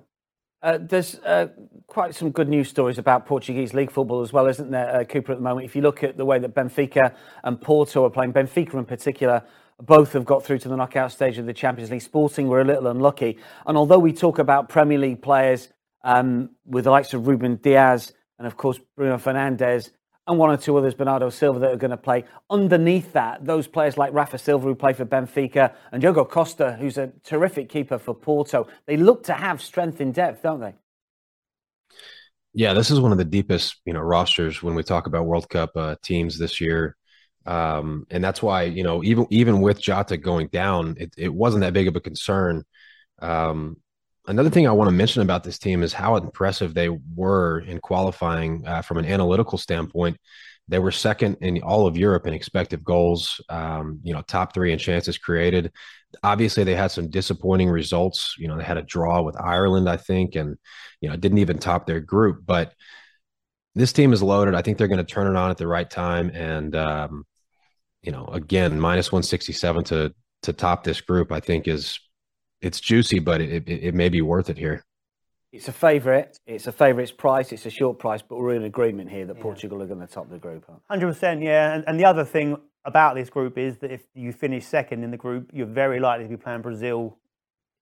uh, 0.62 0.78
there's 0.80 1.16
uh, 1.20 1.48
quite 1.86 2.14
some 2.14 2.30
good 2.30 2.48
news 2.48 2.68
stories 2.68 2.98
about 2.98 3.26
Portuguese 3.26 3.74
league 3.74 3.90
football 3.90 4.22
as 4.22 4.32
well, 4.32 4.46
isn't 4.46 4.70
there, 4.70 4.96
uh, 4.96 5.04
Cooper, 5.04 5.32
at 5.32 5.38
the 5.38 5.44
moment? 5.44 5.64
If 5.64 5.76
you 5.76 5.82
look 5.82 6.02
at 6.02 6.16
the 6.16 6.24
way 6.24 6.38
that 6.38 6.54
Benfica 6.54 7.14
and 7.44 7.60
Porto 7.60 8.04
are 8.04 8.10
playing, 8.10 8.32
Benfica 8.32 8.74
in 8.74 8.84
particular, 8.84 9.44
both 9.80 10.12
have 10.12 10.24
got 10.24 10.44
through 10.44 10.58
to 10.58 10.68
the 10.68 10.76
knockout 10.76 11.12
stage 11.12 11.38
of 11.38 11.46
the 11.46 11.52
Champions 11.52 11.90
League. 11.90 12.02
Sporting 12.02 12.48
were 12.48 12.60
a 12.60 12.64
little 12.64 12.88
unlucky. 12.88 13.38
And 13.66 13.76
although 13.76 13.98
we 13.98 14.12
talk 14.12 14.38
about 14.40 14.68
Premier 14.68 14.98
League 14.98 15.22
players 15.22 15.68
um, 16.02 16.50
with 16.64 16.84
the 16.84 16.90
likes 16.90 17.14
of 17.14 17.28
Ruben 17.28 17.56
Dias 17.56 18.12
and, 18.38 18.46
of 18.46 18.56
course, 18.56 18.80
Bruno 18.96 19.18
Fernandes, 19.18 19.90
and 20.28 20.38
one 20.38 20.50
or 20.50 20.56
two 20.56 20.76
others, 20.76 20.94
Bernardo 20.94 21.30
Silva, 21.30 21.58
that 21.60 21.72
are 21.72 21.76
going 21.76 21.90
to 21.90 21.96
play. 21.96 22.24
Underneath 22.50 23.12
that, 23.14 23.44
those 23.44 23.66
players 23.66 23.96
like 23.96 24.12
Rafa 24.12 24.38
Silva, 24.38 24.66
who 24.66 24.74
play 24.74 24.92
for 24.92 25.06
Benfica, 25.06 25.74
and 25.90 26.02
Diogo 26.02 26.24
Costa, 26.24 26.76
who's 26.78 26.98
a 26.98 27.10
terrific 27.24 27.68
keeper 27.68 27.98
for 27.98 28.14
Porto, 28.14 28.68
they 28.86 28.98
look 28.98 29.24
to 29.24 29.32
have 29.32 29.62
strength 29.62 30.00
in 30.00 30.12
depth, 30.12 30.42
don't 30.42 30.60
they? 30.60 30.74
Yeah, 32.52 32.74
this 32.74 32.90
is 32.90 33.00
one 33.00 33.12
of 33.12 33.18
the 33.18 33.24
deepest, 33.24 33.76
you 33.84 33.92
know, 33.92 34.00
rosters 34.00 34.62
when 34.62 34.74
we 34.74 34.82
talk 34.82 35.06
about 35.06 35.26
World 35.26 35.48
Cup 35.48 35.70
uh, 35.76 35.96
teams 36.02 36.38
this 36.38 36.60
year, 36.60 36.96
um, 37.46 38.06
and 38.10 38.22
that's 38.22 38.42
why 38.42 38.64
you 38.64 38.82
know 38.82 39.02
even 39.04 39.26
even 39.30 39.60
with 39.60 39.80
Jota 39.80 40.16
going 40.16 40.48
down, 40.48 40.96
it, 40.98 41.14
it 41.16 41.32
wasn't 41.32 41.62
that 41.62 41.72
big 41.72 41.88
of 41.88 41.96
a 41.96 42.00
concern. 42.00 42.64
Um, 43.20 43.76
another 44.28 44.50
thing 44.50 44.66
I 44.66 44.72
want 44.72 44.88
to 44.88 44.94
mention 44.94 45.22
about 45.22 45.42
this 45.42 45.58
team 45.58 45.82
is 45.82 45.92
how 45.92 46.16
impressive 46.16 46.74
they 46.74 46.88
were 46.88 47.60
in 47.60 47.80
qualifying 47.80 48.64
uh, 48.66 48.82
from 48.82 48.98
an 48.98 49.06
analytical 49.06 49.58
standpoint. 49.58 50.18
They 50.68 50.78
were 50.78 50.92
second 50.92 51.38
in 51.40 51.62
all 51.62 51.86
of 51.86 51.96
Europe 51.96 52.26
in 52.26 52.34
expected 52.34 52.84
goals, 52.84 53.40
um, 53.48 54.00
you 54.02 54.12
know, 54.12 54.20
top 54.20 54.52
three 54.52 54.70
in 54.70 54.78
chances 54.78 55.16
created. 55.16 55.72
Obviously, 56.22 56.62
they 56.62 56.74
had 56.74 56.90
some 56.90 57.08
disappointing 57.08 57.70
results. 57.70 58.34
You 58.38 58.48
know, 58.48 58.58
they 58.58 58.64
had 58.64 58.76
a 58.76 58.82
draw 58.82 59.22
with 59.22 59.40
Ireland, 59.40 59.88
I 59.88 59.96
think, 59.96 60.36
and, 60.36 60.58
you 61.00 61.08
know, 61.08 61.16
didn't 61.16 61.38
even 61.38 61.58
top 61.58 61.86
their 61.86 62.00
group. 62.00 62.42
But 62.44 62.74
this 63.74 63.94
team 63.94 64.12
is 64.12 64.22
loaded. 64.22 64.54
I 64.54 64.60
think 64.60 64.76
they're 64.76 64.88
going 64.88 64.98
to 64.98 65.04
turn 65.04 65.34
it 65.34 65.38
on 65.38 65.50
at 65.50 65.56
the 65.56 65.66
right 65.66 65.88
time. 65.88 66.30
And, 66.34 66.76
um, 66.76 67.24
you 68.02 68.12
know, 68.12 68.26
again, 68.26 68.78
minus 68.78 69.10
167 69.10 69.84
to, 69.84 70.14
to 70.42 70.52
top 70.52 70.84
this 70.84 71.00
group, 71.00 71.32
I 71.32 71.40
think 71.40 71.66
is 71.66 71.98
it's 72.60 72.80
juicy, 72.80 73.18
but 73.18 73.40
it, 73.40 73.68
it, 73.68 73.84
it 73.84 73.94
may 73.94 74.08
be 74.08 74.20
worth 74.20 74.50
it 74.50 74.58
here. 74.58 74.84
It's 75.52 75.68
a 75.68 75.72
favourite. 75.72 76.38
It's 76.46 76.66
a 76.66 76.72
favourite's 76.72 77.12
price. 77.12 77.52
It's 77.52 77.64
a 77.64 77.70
short 77.70 77.98
price, 77.98 78.20
but 78.20 78.36
we're 78.36 78.54
in 78.54 78.64
agreement 78.64 79.10
here 79.10 79.24
that 79.26 79.36
yeah. 79.36 79.42
Portugal 79.42 79.82
are 79.82 79.86
going 79.86 80.00
to 80.00 80.06
top 80.06 80.28
the 80.28 80.38
group. 80.38 80.70
Hundred 80.90 81.06
percent, 81.06 81.42
yeah. 81.42 81.74
And, 81.74 81.84
and 81.86 81.98
the 81.98 82.04
other 82.04 82.24
thing 82.24 82.58
about 82.84 83.14
this 83.14 83.30
group 83.30 83.56
is 83.56 83.78
that 83.78 83.90
if 83.90 84.02
you 84.14 84.32
finish 84.32 84.66
second 84.66 85.04
in 85.04 85.10
the 85.10 85.16
group, 85.16 85.50
you're 85.52 85.66
very 85.66 86.00
likely 86.00 86.24
to 86.24 86.28
be 86.28 86.36
playing 86.36 86.60
Brazil 86.60 87.16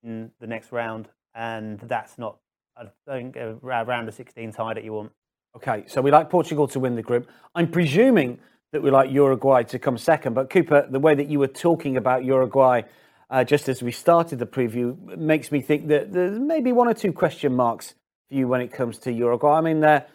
in 0.04 0.30
the 0.40 0.46
next 0.46 0.70
round, 0.70 1.08
and 1.34 1.80
that's 1.80 2.18
not, 2.18 2.38
I 2.76 2.84
think, 3.08 3.36
a 3.36 3.54
round 3.54 4.08
of 4.08 4.14
16 4.14 4.52
tie 4.52 4.74
that 4.74 4.84
you 4.84 4.92
want. 4.92 5.12
Okay, 5.56 5.84
so 5.88 6.00
we 6.00 6.10
like 6.10 6.30
Portugal 6.30 6.68
to 6.68 6.78
win 6.78 6.94
the 6.94 7.02
group. 7.02 7.28
I'm 7.54 7.70
presuming 7.70 8.38
that 8.72 8.82
we 8.82 8.90
like 8.90 9.10
Uruguay 9.10 9.62
to 9.64 9.78
come 9.78 9.98
second, 9.98 10.34
but 10.34 10.50
Cooper, 10.50 10.86
the 10.88 11.00
way 11.00 11.14
that 11.14 11.28
you 11.28 11.38
were 11.38 11.48
talking 11.48 11.96
about 11.96 12.24
Uruguay 12.24 12.82
uh, 13.30 13.44
just 13.44 13.68
as 13.68 13.82
we 13.82 13.92
started 13.92 14.38
the 14.38 14.46
preview, 14.46 14.96
makes 15.16 15.50
me 15.50 15.60
think 15.60 15.88
that 15.88 16.12
there's 16.12 16.38
maybe 16.38 16.72
one 16.72 16.88
or 16.88 16.94
two 16.94 17.12
question 17.12 17.54
marks 17.54 17.94
for 18.28 18.34
you 18.34 18.48
when 18.48 18.60
it 18.60 18.72
comes 18.72 18.98
to 18.98 19.12
Uruguay. 19.12 19.58
I 19.58 19.60
mean, 19.60 19.80
they're, 19.80 20.06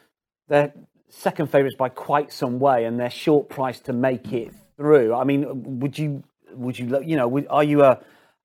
they're 0.48 0.74
second 1.10 1.48
favourites 1.52 1.76
by 1.76 1.90
quite 1.90 2.32
some 2.32 2.60
way, 2.60 2.86
and 2.86 3.00
they're 3.00 3.10
short 3.10 3.50
priced 3.50 3.86
to 3.86 3.94
make 3.94 4.32
it 4.32 4.54
through. 4.78 5.14
I 5.14 5.24
mean, 5.24 5.80
would 5.80 5.98
you 5.98 6.24
would 6.54 6.78
you, 6.78 7.02
you 7.02 7.16
know, 7.16 7.46
are 7.50 7.64
you 7.64 7.84
a 7.84 8.00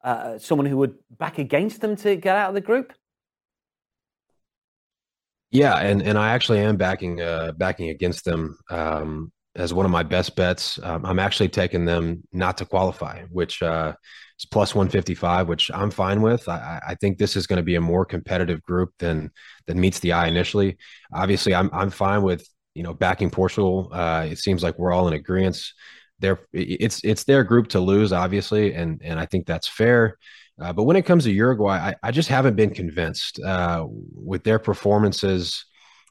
uh, 0.04 0.38
someone 0.38 0.66
who 0.66 0.76
would 0.76 0.96
back 1.18 1.38
against 1.38 1.80
them 1.80 1.96
to 1.96 2.16
get 2.16 2.36
out 2.36 2.50
of 2.50 2.54
the 2.54 2.60
group? 2.60 2.92
Yeah, 5.50 5.76
and 5.76 6.02
and 6.02 6.18
I 6.18 6.30
actually 6.30 6.60
am 6.60 6.76
backing 6.76 7.20
uh, 7.20 7.52
backing 7.56 7.90
against 7.90 8.24
them 8.24 8.58
um, 8.70 9.32
as 9.56 9.72
one 9.72 9.86
of 9.86 9.90
my 9.90 10.02
best 10.02 10.36
bets. 10.36 10.78
Um, 10.82 11.04
I'm 11.04 11.18
actually 11.18 11.48
taking 11.48 11.84
them 11.84 12.22
not 12.32 12.58
to 12.58 12.66
qualify, 12.66 13.22
which 13.30 13.62
uh, 13.62 13.94
is 14.38 14.44
plus 14.46 14.74
155, 14.74 15.48
which 15.48 15.70
I'm 15.72 15.90
fine 15.90 16.22
with. 16.22 16.48
I, 16.48 16.80
I 16.86 16.94
think 16.94 17.18
this 17.18 17.36
is 17.36 17.46
going 17.46 17.56
to 17.56 17.62
be 17.62 17.74
a 17.74 17.80
more 17.80 18.04
competitive 18.04 18.62
group 18.62 18.92
than 18.98 19.30
than 19.66 19.80
meets 19.80 19.98
the 20.00 20.12
eye 20.12 20.28
initially. 20.28 20.76
Obviously, 21.12 21.54
I'm 21.54 21.70
I'm 21.72 21.90
fine 21.90 22.22
with 22.22 22.46
you 22.74 22.82
know 22.82 22.94
backing 22.94 23.30
Portugal. 23.30 23.88
Uh, 23.92 24.26
it 24.30 24.38
seems 24.38 24.62
like 24.62 24.78
we're 24.78 24.92
all 24.92 25.08
in 25.08 25.14
agreement. 25.14 25.60
They're 26.18 26.38
it's 26.52 27.00
it's 27.04 27.24
their 27.24 27.44
group 27.44 27.68
to 27.68 27.80
lose, 27.80 28.12
obviously, 28.12 28.74
and 28.74 29.00
and 29.02 29.18
I 29.18 29.26
think 29.26 29.46
that's 29.46 29.68
fair. 29.68 30.18
Uh, 30.60 30.72
but 30.72 30.84
when 30.84 30.96
it 30.96 31.04
comes 31.04 31.24
to 31.24 31.32
Uruguay, 31.32 31.76
I, 31.76 31.94
I 32.02 32.10
just 32.10 32.30
haven't 32.30 32.56
been 32.56 32.72
convinced 32.72 33.38
uh, 33.40 33.84
with 33.88 34.42
their 34.42 34.58
performances 34.58 35.66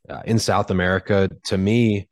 uh, 0.07 0.21
in 0.25 0.37
South 0.37 0.69
America. 0.69 1.29
To 1.45 1.57
me, 1.57 2.07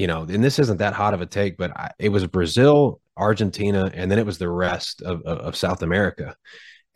you 0.00 0.06
know, 0.06 0.22
and 0.22 0.42
this 0.42 0.58
isn't 0.58 0.78
that 0.78 0.94
hot 0.94 1.12
of 1.12 1.20
a 1.20 1.26
take, 1.26 1.58
but 1.58 1.76
I, 1.76 1.90
it 1.98 2.08
was 2.08 2.26
Brazil, 2.26 3.02
Argentina, 3.18 3.90
and 3.92 4.10
then 4.10 4.18
it 4.18 4.24
was 4.24 4.38
the 4.38 4.48
rest 4.48 5.02
of, 5.02 5.20
of, 5.24 5.38
of 5.40 5.56
South 5.56 5.82
America. 5.82 6.34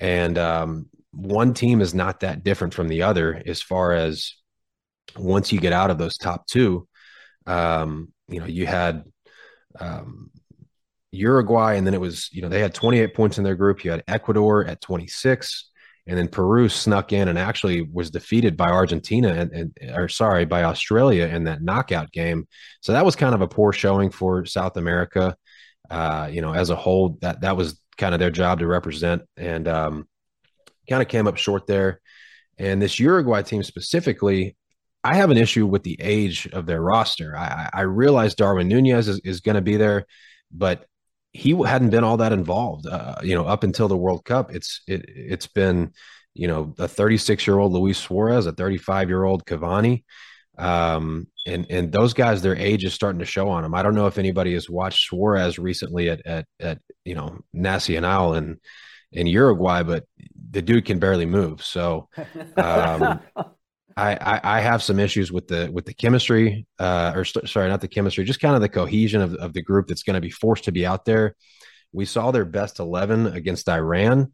And 0.00 0.38
um, 0.38 0.86
one 1.10 1.52
team 1.52 1.82
is 1.82 1.92
not 1.92 2.20
that 2.20 2.42
different 2.42 2.72
from 2.72 2.88
the 2.88 3.02
other 3.02 3.42
as 3.44 3.60
far 3.60 3.92
as 3.92 4.32
once 5.18 5.52
you 5.52 5.60
get 5.60 5.74
out 5.74 5.90
of 5.90 5.98
those 5.98 6.16
top 6.16 6.46
two. 6.46 6.88
Um, 7.46 8.10
you 8.26 8.40
know, 8.40 8.46
you 8.46 8.64
had 8.66 9.04
um, 9.78 10.30
Uruguay, 11.12 11.74
and 11.74 11.86
then 11.86 11.92
it 11.92 12.00
was, 12.00 12.30
you 12.32 12.40
know, 12.40 12.48
they 12.48 12.60
had 12.60 12.72
28 12.72 13.12
points 13.12 13.36
in 13.36 13.44
their 13.44 13.54
group. 13.54 13.84
You 13.84 13.90
had 13.90 14.04
Ecuador 14.08 14.64
at 14.64 14.80
26. 14.80 15.70
And 16.06 16.18
then 16.18 16.28
Peru 16.28 16.68
snuck 16.68 17.12
in 17.12 17.28
and 17.28 17.38
actually 17.38 17.80
was 17.80 18.10
defeated 18.10 18.56
by 18.56 18.68
Argentina 18.68 19.28
and, 19.28 19.52
and, 19.52 19.72
or 19.96 20.08
sorry, 20.08 20.44
by 20.44 20.64
Australia 20.64 21.26
in 21.26 21.44
that 21.44 21.62
knockout 21.62 22.12
game. 22.12 22.46
So 22.82 22.92
that 22.92 23.06
was 23.06 23.16
kind 23.16 23.34
of 23.34 23.40
a 23.40 23.48
poor 23.48 23.72
showing 23.72 24.10
for 24.10 24.44
South 24.44 24.76
America. 24.76 25.36
Uh, 25.90 26.28
you 26.30 26.42
know, 26.42 26.52
as 26.52 26.70
a 26.70 26.76
whole, 26.76 27.18
that 27.20 27.40
that 27.40 27.56
was 27.56 27.80
kind 27.96 28.14
of 28.14 28.20
their 28.20 28.30
job 28.30 28.58
to 28.58 28.66
represent, 28.66 29.22
and 29.36 29.68
um, 29.68 30.08
kind 30.88 31.02
of 31.02 31.08
came 31.08 31.26
up 31.26 31.36
short 31.36 31.66
there. 31.66 32.00
And 32.58 32.80
this 32.80 32.98
Uruguay 32.98 33.42
team 33.42 33.62
specifically, 33.62 34.56
I 35.02 35.16
have 35.16 35.30
an 35.30 35.36
issue 35.36 35.66
with 35.66 35.82
the 35.82 36.00
age 36.00 36.48
of 36.52 36.66
their 36.66 36.80
roster. 36.80 37.36
I, 37.36 37.68
I 37.72 37.80
realize 37.82 38.34
Darwin 38.34 38.68
Nunez 38.68 39.08
is, 39.08 39.20
is 39.20 39.40
going 39.40 39.56
to 39.56 39.60
be 39.60 39.76
there, 39.76 40.06
but 40.50 40.86
he 41.34 41.50
hadn't 41.50 41.90
been 41.90 42.04
all 42.04 42.18
that 42.18 42.32
involved, 42.32 42.86
uh, 42.86 43.16
you 43.22 43.34
know, 43.34 43.44
up 43.44 43.64
until 43.64 43.88
the 43.88 43.96
World 43.96 44.24
Cup. 44.24 44.54
It's 44.54 44.80
it, 44.86 45.04
it's 45.08 45.48
been, 45.48 45.92
you 46.32 46.46
know, 46.46 46.72
a 46.78 46.86
36 46.86 47.46
year 47.46 47.58
old 47.58 47.72
Luis 47.72 47.98
Suarez, 47.98 48.46
a 48.46 48.52
35 48.52 49.08
year 49.08 49.24
old 49.24 49.44
Cavani, 49.44 50.04
um, 50.56 51.26
and 51.44 51.66
and 51.68 51.90
those 51.90 52.14
guys, 52.14 52.40
their 52.40 52.56
age 52.56 52.84
is 52.84 52.94
starting 52.94 53.18
to 53.18 53.24
show 53.26 53.48
on 53.48 53.64
them. 53.64 53.74
I 53.74 53.82
don't 53.82 53.96
know 53.96 54.06
if 54.06 54.16
anybody 54.16 54.54
has 54.54 54.70
watched 54.70 55.08
Suarez 55.08 55.58
recently 55.58 56.08
at 56.08 56.24
at 56.24 56.46
at 56.60 56.78
you 57.04 57.16
know 57.16 57.40
Nacional 57.52 58.34
in 58.34 58.60
in 59.10 59.26
Uruguay, 59.26 59.82
but 59.82 60.04
the 60.50 60.62
dude 60.62 60.84
can 60.84 61.00
barely 61.00 61.26
move. 61.26 61.64
So 61.64 62.08
um, 62.56 63.18
I, 63.96 64.14
I, 64.14 64.40
I 64.56 64.60
have 64.60 64.82
some 64.82 64.98
issues 64.98 65.30
with 65.30 65.46
the 65.46 65.70
with 65.72 65.84
the 65.84 65.94
chemistry, 65.94 66.66
uh, 66.78 67.12
or 67.14 67.24
st- 67.24 67.48
sorry, 67.48 67.68
not 67.68 67.80
the 67.80 67.88
chemistry, 67.88 68.24
just 68.24 68.40
kind 68.40 68.54
of 68.54 68.60
the 68.60 68.68
cohesion 68.68 69.20
of, 69.20 69.34
of 69.34 69.52
the 69.52 69.62
group 69.62 69.86
that's 69.86 70.02
going 70.02 70.14
to 70.14 70.20
be 70.20 70.30
forced 70.30 70.64
to 70.64 70.72
be 70.72 70.84
out 70.84 71.04
there. 71.04 71.36
We 71.92 72.04
saw 72.04 72.30
their 72.30 72.44
best 72.44 72.80
eleven 72.80 73.26
against 73.28 73.68
Iran, 73.68 74.32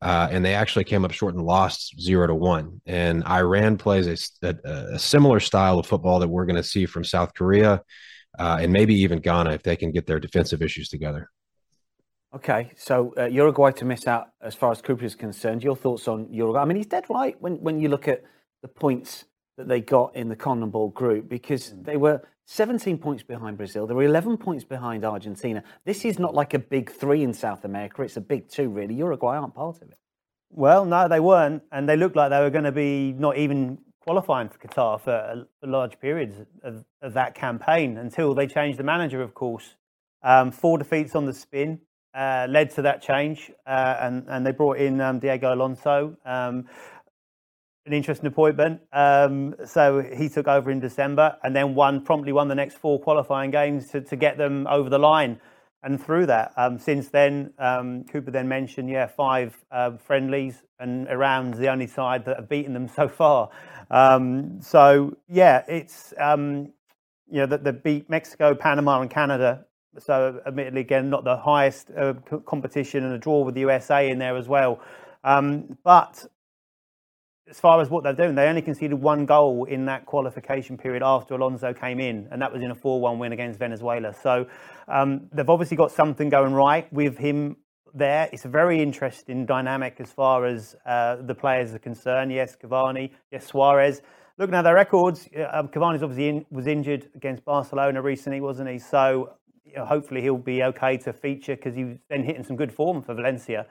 uh, 0.00 0.28
and 0.30 0.44
they 0.44 0.54
actually 0.54 0.84
came 0.84 1.04
up 1.04 1.12
short 1.12 1.34
and 1.34 1.44
lost 1.44 2.00
zero 2.00 2.26
to 2.26 2.34
one. 2.34 2.80
And 2.86 3.24
Iran 3.24 3.76
plays 3.76 4.06
a, 4.06 4.48
a, 4.48 4.94
a 4.94 4.98
similar 4.98 5.40
style 5.40 5.78
of 5.78 5.86
football 5.86 6.20
that 6.20 6.28
we're 6.28 6.46
going 6.46 6.56
to 6.56 6.62
see 6.62 6.86
from 6.86 7.04
South 7.04 7.34
Korea, 7.34 7.82
uh, 8.38 8.58
and 8.60 8.72
maybe 8.72 8.94
even 9.02 9.18
Ghana 9.18 9.50
if 9.50 9.62
they 9.62 9.76
can 9.76 9.92
get 9.92 10.06
their 10.06 10.20
defensive 10.20 10.62
issues 10.62 10.88
together. 10.88 11.30
Okay, 12.34 12.72
so 12.76 13.14
uh, 13.16 13.26
Uruguay 13.26 13.70
to 13.72 13.84
miss 13.84 14.08
out 14.08 14.28
as 14.40 14.54
far 14.54 14.72
as 14.72 14.82
Cooper 14.82 15.04
is 15.04 15.14
concerned. 15.14 15.62
Your 15.62 15.76
thoughts 15.76 16.08
on 16.08 16.32
Uruguay? 16.32 16.62
I 16.62 16.64
mean, 16.64 16.78
he's 16.78 16.86
dead 16.86 17.04
right 17.10 17.36
when 17.38 17.56
when 17.56 17.80
you 17.80 17.88
look 17.88 18.08
at 18.08 18.22
the 18.64 18.68
points 18.68 19.26
that 19.58 19.68
they 19.68 19.82
got 19.82 20.16
in 20.16 20.30
the 20.30 20.34
CONMEBOL 20.34 20.94
group 20.94 21.28
because 21.28 21.68
mm. 21.68 21.84
they 21.84 21.98
were 21.98 22.22
17 22.46 22.96
points 22.96 23.22
behind 23.22 23.58
Brazil. 23.58 23.86
They 23.86 23.92
were 23.92 24.04
11 24.04 24.38
points 24.38 24.64
behind 24.64 25.04
Argentina. 25.04 25.62
This 25.84 26.06
is 26.06 26.18
not 26.18 26.34
like 26.34 26.54
a 26.54 26.58
big 26.58 26.90
three 26.90 27.22
in 27.22 27.34
South 27.34 27.66
America. 27.66 28.00
It's 28.00 28.16
a 28.16 28.22
big 28.22 28.48
two, 28.48 28.70
really. 28.70 28.94
Uruguay 28.94 29.36
aren't 29.36 29.54
part 29.54 29.82
of 29.82 29.90
it. 29.90 29.98
Well, 30.48 30.86
no, 30.86 31.08
they 31.08 31.20
weren't. 31.20 31.62
And 31.72 31.86
they 31.86 31.94
looked 31.94 32.16
like 32.16 32.30
they 32.30 32.40
were 32.40 32.48
going 32.48 32.64
to 32.64 32.72
be 32.72 33.12
not 33.12 33.36
even 33.36 33.76
qualifying 34.00 34.48
for 34.48 34.56
Qatar 34.56 34.98
for, 34.98 35.46
for 35.60 35.66
large 35.66 36.00
periods 36.00 36.36
of, 36.62 36.86
of, 37.02 37.12
that 37.12 37.34
campaign 37.34 37.98
until 37.98 38.34
they 38.34 38.46
changed 38.46 38.78
the 38.78 38.82
manager, 38.82 39.20
of 39.20 39.34
course. 39.34 39.76
Um, 40.22 40.52
four 40.52 40.78
defeats 40.78 41.14
on 41.14 41.26
the 41.26 41.34
spin 41.34 41.80
uh, 42.14 42.46
led 42.48 42.70
to 42.70 42.82
that 42.82 43.02
change. 43.02 43.50
Uh, 43.66 43.96
and, 44.00 44.24
and 44.28 44.46
they 44.46 44.52
brought 44.52 44.78
in 44.78 45.02
um, 45.02 45.18
Diego 45.18 45.54
Alonso. 45.54 46.16
Um, 46.24 46.64
an 47.86 47.92
interesting 47.92 48.26
appointment. 48.26 48.80
Um, 48.92 49.54
so 49.66 50.00
he 50.00 50.28
took 50.28 50.48
over 50.48 50.70
in 50.70 50.80
December 50.80 51.36
and 51.42 51.54
then 51.54 51.74
won 51.74 52.00
promptly 52.02 52.32
won 52.32 52.48
the 52.48 52.54
next 52.54 52.78
four 52.78 52.98
qualifying 52.98 53.50
games 53.50 53.88
to, 53.90 54.00
to 54.00 54.16
get 54.16 54.38
them 54.38 54.66
over 54.68 54.88
the 54.88 54.98
line 54.98 55.40
and 55.82 56.02
through 56.02 56.26
that. 56.26 56.52
Um, 56.56 56.78
since 56.78 57.08
then, 57.08 57.52
um, 57.58 58.04
Cooper 58.04 58.30
then 58.30 58.48
mentioned, 58.48 58.88
yeah, 58.88 59.06
five 59.06 59.56
uh, 59.70 59.98
friendlies 59.98 60.62
and 60.80 61.06
Iran's 61.08 61.58
the 61.58 61.68
only 61.68 61.86
side 61.86 62.24
that 62.24 62.36
have 62.36 62.48
beaten 62.48 62.72
them 62.72 62.88
so 62.96 63.08
far. 63.08 63.50
Um, 63.90 64.62
so 64.62 65.16
yeah, 65.28 65.62
it's 65.68 66.14
um, 66.18 66.72
you 67.30 67.40
know 67.40 67.46
that 67.46 67.64
they 67.64 67.72
beat 67.72 68.08
Mexico, 68.08 68.54
Panama, 68.54 69.02
and 69.02 69.10
Canada. 69.10 69.66
So 69.98 70.40
admittedly, 70.46 70.80
again, 70.80 71.10
not 71.10 71.22
the 71.22 71.36
highest 71.36 71.90
uh, 71.96 72.14
competition 72.46 73.04
and 73.04 73.12
a 73.12 73.18
draw 73.18 73.42
with 73.44 73.54
the 73.54 73.60
USA 73.60 74.10
in 74.10 74.18
there 74.18 74.36
as 74.36 74.48
well. 74.48 74.80
But 75.22 76.26
as 77.48 77.60
far 77.60 77.80
as 77.80 77.90
what 77.90 78.02
they're 78.02 78.14
doing, 78.14 78.34
they 78.34 78.48
only 78.48 78.62
conceded 78.62 78.98
one 78.98 79.26
goal 79.26 79.64
in 79.64 79.84
that 79.86 80.06
qualification 80.06 80.78
period 80.78 81.02
after 81.02 81.34
Alonso 81.34 81.74
came 81.74 82.00
in, 82.00 82.26
and 82.30 82.40
that 82.40 82.52
was 82.52 82.62
in 82.62 82.70
a 82.70 82.74
4 82.74 83.00
1 83.00 83.18
win 83.18 83.32
against 83.32 83.58
Venezuela. 83.58 84.14
So 84.14 84.46
um, 84.88 85.28
they've 85.32 85.48
obviously 85.48 85.76
got 85.76 85.90
something 85.90 86.30
going 86.30 86.54
right 86.54 86.90
with 86.92 87.18
him 87.18 87.56
there. 87.92 88.30
It's 88.32 88.46
a 88.46 88.48
very 88.48 88.82
interesting 88.82 89.44
dynamic 89.44 89.96
as 90.00 90.10
far 90.10 90.46
as 90.46 90.74
uh, 90.86 91.16
the 91.16 91.34
players 91.34 91.74
are 91.74 91.78
concerned. 91.78 92.32
Yes, 92.32 92.56
Cavani, 92.56 93.10
yes, 93.30 93.46
Suarez. 93.46 94.00
Looking 94.38 94.54
at 94.54 94.62
their 94.62 94.74
records, 94.74 95.28
uh, 95.36 95.46
um, 95.52 95.68
Cavani's 95.68 96.02
obviously 96.02 96.28
in, 96.28 96.46
was 96.50 96.66
injured 96.66 97.08
against 97.14 97.44
Barcelona 97.44 98.00
recently, 98.00 98.40
wasn't 98.40 98.70
he? 98.70 98.78
So 98.78 99.34
you 99.64 99.76
know, 99.76 99.84
hopefully 99.84 100.22
he'll 100.22 100.38
be 100.38 100.62
okay 100.62 100.96
to 100.98 101.12
feature 101.12 101.56
because 101.56 101.74
he's 101.74 101.98
been 102.08 102.24
hitting 102.24 102.42
some 102.42 102.56
good 102.56 102.72
form 102.72 103.02
for 103.02 103.14
Valencia. 103.14 103.66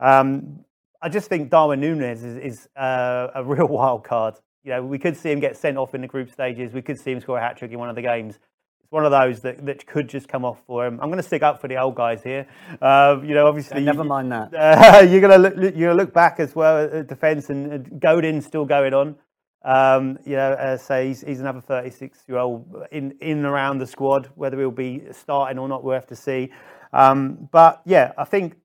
Um, 0.00 0.64
I 1.00 1.08
just 1.08 1.28
think 1.28 1.50
Darwin 1.50 1.80
Nunez 1.80 2.24
is, 2.24 2.36
is 2.36 2.68
uh, 2.76 3.28
a 3.34 3.44
real 3.44 3.66
wild 3.68 4.04
card. 4.04 4.34
You 4.64 4.72
know, 4.72 4.84
we 4.84 4.98
could 4.98 5.16
see 5.16 5.30
him 5.30 5.40
get 5.40 5.56
sent 5.56 5.78
off 5.78 5.94
in 5.94 6.00
the 6.00 6.08
group 6.08 6.30
stages. 6.30 6.72
We 6.72 6.82
could 6.82 6.98
see 6.98 7.12
him 7.12 7.20
score 7.20 7.38
a 7.38 7.40
hat 7.40 7.56
trick 7.56 7.70
in 7.70 7.78
one 7.78 7.88
of 7.88 7.96
the 7.96 8.02
games. 8.02 8.34
It's 8.80 8.90
one 8.90 9.04
of 9.04 9.12
those 9.12 9.40
that, 9.40 9.64
that 9.66 9.86
could 9.86 10.08
just 10.08 10.28
come 10.28 10.44
off 10.44 10.58
for 10.66 10.86
him. 10.86 10.98
I'm 11.00 11.08
going 11.08 11.18
to 11.18 11.22
stick 11.22 11.42
up 11.42 11.60
for 11.60 11.68
the 11.68 11.76
old 11.76 11.94
guys 11.94 12.22
here. 12.22 12.46
Uh, 12.82 13.20
you 13.22 13.34
know, 13.34 13.46
obviously, 13.46 13.82
never 13.82 14.04
mind 14.04 14.32
that. 14.32 14.52
Uh, 14.54 15.00
you're 15.00 15.20
going 15.20 15.42
to 15.42 15.48
look, 15.48 15.54
you're 15.54 15.88
going 15.88 15.96
to 15.96 16.02
look 16.02 16.12
back 16.12 16.40
as 16.40 16.54
well 16.54 16.84
at 16.84 17.06
defence 17.06 17.48
and, 17.50 17.72
and 17.72 18.00
Godin 18.00 18.40
still 18.40 18.64
going 18.64 18.92
on. 18.92 19.16
Um, 19.64 20.18
you 20.24 20.36
know, 20.36 20.52
uh, 20.52 20.76
say 20.76 21.08
he's, 21.08 21.20
he's 21.20 21.40
another 21.40 21.60
36 21.60 22.24
year 22.28 22.38
old 22.38 22.86
in 22.90 23.12
in 23.20 23.38
and 23.38 23.46
around 23.46 23.78
the 23.78 23.86
squad. 23.86 24.30
Whether 24.34 24.58
he'll 24.58 24.70
be 24.70 25.02
starting 25.12 25.58
or 25.58 25.68
not, 25.68 25.84
we'll 25.84 25.94
have 25.94 26.06
to 26.08 26.16
see. 26.16 26.50
Um, 26.92 27.48
but 27.50 27.82
yeah, 27.84 28.12
I 28.16 28.24
think 28.24 28.56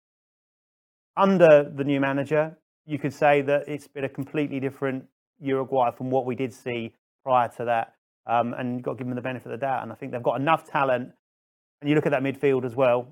under 1.15 1.63
the 1.63 1.83
new 1.83 1.99
manager, 1.99 2.57
you 2.85 2.99
could 2.99 3.13
say 3.13 3.41
that 3.41 3.67
it's 3.67 3.87
been 3.87 4.03
a 4.03 4.09
completely 4.09 4.59
different 4.59 5.05
Uruguay 5.39 5.91
from 5.91 6.09
what 6.09 6.25
we 6.25 6.35
did 6.35 6.53
see 6.53 6.93
prior 7.23 7.49
to 7.57 7.65
that. 7.65 7.95
Um, 8.25 8.53
and 8.53 8.75
you've 8.75 8.83
got 8.83 8.91
to 8.93 8.97
give 8.97 9.07
them 9.07 9.15
the 9.15 9.21
benefit 9.21 9.47
of 9.47 9.51
the 9.51 9.65
doubt. 9.65 9.83
And 9.83 9.91
I 9.91 9.95
think 9.95 10.11
they've 10.11 10.23
got 10.23 10.39
enough 10.39 10.69
talent. 10.69 11.11
And 11.81 11.89
you 11.89 11.95
look 11.95 12.05
at 12.05 12.11
that 12.11 12.23
midfield 12.23 12.65
as 12.65 12.75
well. 12.75 13.07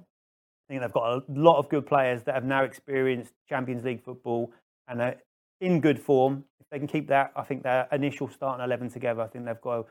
I 0.70 0.74
think 0.74 0.81
they've 0.81 0.91
got 0.93 1.17
a 1.17 1.24
lot 1.27 1.58
of 1.58 1.67
good 1.67 1.86
players 1.86 2.24
that 2.24 2.36
have 2.36 2.46
now 2.46 2.63
experienced 2.63 3.34
Champions 3.50 3.84
League 3.84 4.03
football 4.03 4.51
and 4.88 5.01
are 5.01 5.15
in 5.60 5.81
good 5.81 6.00
form. 6.00 6.46
If 6.62 6.70
they 6.70 6.79
can 6.79 6.88
keep 6.88 7.08
that, 7.10 7.34
I 7.36 7.43
think 7.43 7.63
their 7.63 7.88
initial 7.91 8.29
starting 8.29 8.63
eleven 8.63 8.89
together. 8.89 9.22
I 9.22 9.27
think 9.27 9.46
they've 9.46 9.60
got 9.60 9.88